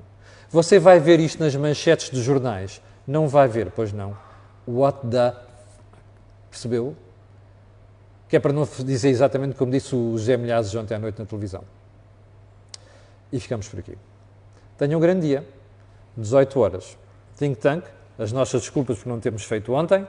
Você 0.50 0.80
vai 0.80 1.00
ver 1.00 1.20
isto 1.20 1.42
nas 1.42 1.56
manchetes 1.56 2.10
dos 2.10 2.22
jornais? 2.24 2.82
Não 3.06 3.28
vai 3.28 3.48
ver, 3.48 3.72
pois 3.72 3.94
não. 3.94 4.18
What 4.68 5.08
the. 5.08 5.34
Percebeu? 6.50 6.96
Que 8.28 8.36
é 8.36 8.40
para 8.40 8.52
não 8.52 8.68
dizer 8.84 9.10
exatamente 9.10 9.56
como 9.56 9.72
disse 9.72 9.96
o 9.96 10.18
José 10.18 10.36
Milhazes 10.36 10.74
ontem 10.76 10.96
à 10.96 11.00
noite 11.00 11.20
na 11.20 11.26
televisão. 11.26 11.64
E 13.32 13.40
ficamos 13.40 13.68
por 13.68 13.80
aqui. 13.80 13.98
Tenham 14.80 14.98
um 14.98 15.02
grande 15.02 15.28
dia. 15.28 15.46
18 16.18 16.60
horas. 16.60 16.98
Think 17.38 17.60
Tank. 17.60 17.86
As 18.18 18.32
nossas 18.32 18.62
desculpas 18.62 18.98
por 18.98 19.10
não 19.10 19.20
termos 19.20 19.44
feito 19.44 19.72
ontem. 19.74 20.08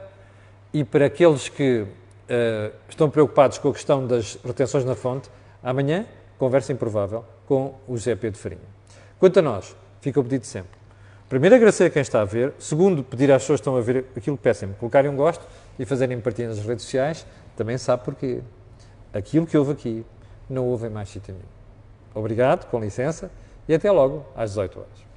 E 0.73 0.83
para 0.83 1.05
aqueles 1.05 1.51
que 1.51 1.83
uh, 1.83 2.75
estão 2.89 3.11
preocupados 3.11 3.59
com 3.59 3.69
a 3.69 3.73
questão 3.73 4.07
das 4.07 4.39
retenções 4.43 4.85
na 4.85 4.95
fonte, 4.95 5.29
amanhã, 5.63 6.07
conversa 6.39 6.73
improvável 6.73 7.25
com 7.47 7.75
o 7.87 7.97
José 7.97 8.15
Pedro 8.15 8.41
Farinha. 8.41 8.63
Quanto 9.19 9.39
a 9.41 9.43
nós, 9.43 9.77
fica 10.01 10.19
o 10.19 10.23
pedido 10.23 10.47
sempre 10.47 10.81
Primeiro, 11.31 11.55
agradecer 11.55 11.85
a 11.85 11.91
quem 11.91 12.03
está 12.03 12.23
a 12.23 12.25
ver. 12.25 12.53
Segundo, 12.59 13.05
pedir 13.05 13.31
às 13.31 13.43
pessoas 13.43 13.61
que 13.61 13.63
estão 13.63 13.77
a 13.77 13.81
ver 13.81 14.05
aquilo 14.17 14.37
que 14.37 14.43
peçam 14.43 14.73
colocarem 14.73 15.09
um 15.09 15.15
gosto 15.15 15.47
e 15.79 15.85
fazerem 15.85 16.21
partilha 16.21 16.49
nas 16.49 16.59
redes 16.59 16.85
sociais. 16.85 17.25
Também 17.57 17.79
sabe 17.79 18.05
porquê. 18.05 18.41
Aquilo 19.15 19.47
que 19.47 19.57
houve 19.57 19.71
aqui 19.71 20.05
não 20.49 20.67
houve 20.67 20.89
em 20.89 20.91
mais 20.91 21.09
sítio 21.09 21.33
nenhum. 21.33 21.47
Obrigado, 22.13 22.69
com 22.69 22.81
licença, 22.81 23.31
e 23.71 23.75
até 23.75 23.89
logo 23.89 24.27
às 24.35 24.51
18 24.51 24.81
horas. 24.81 25.10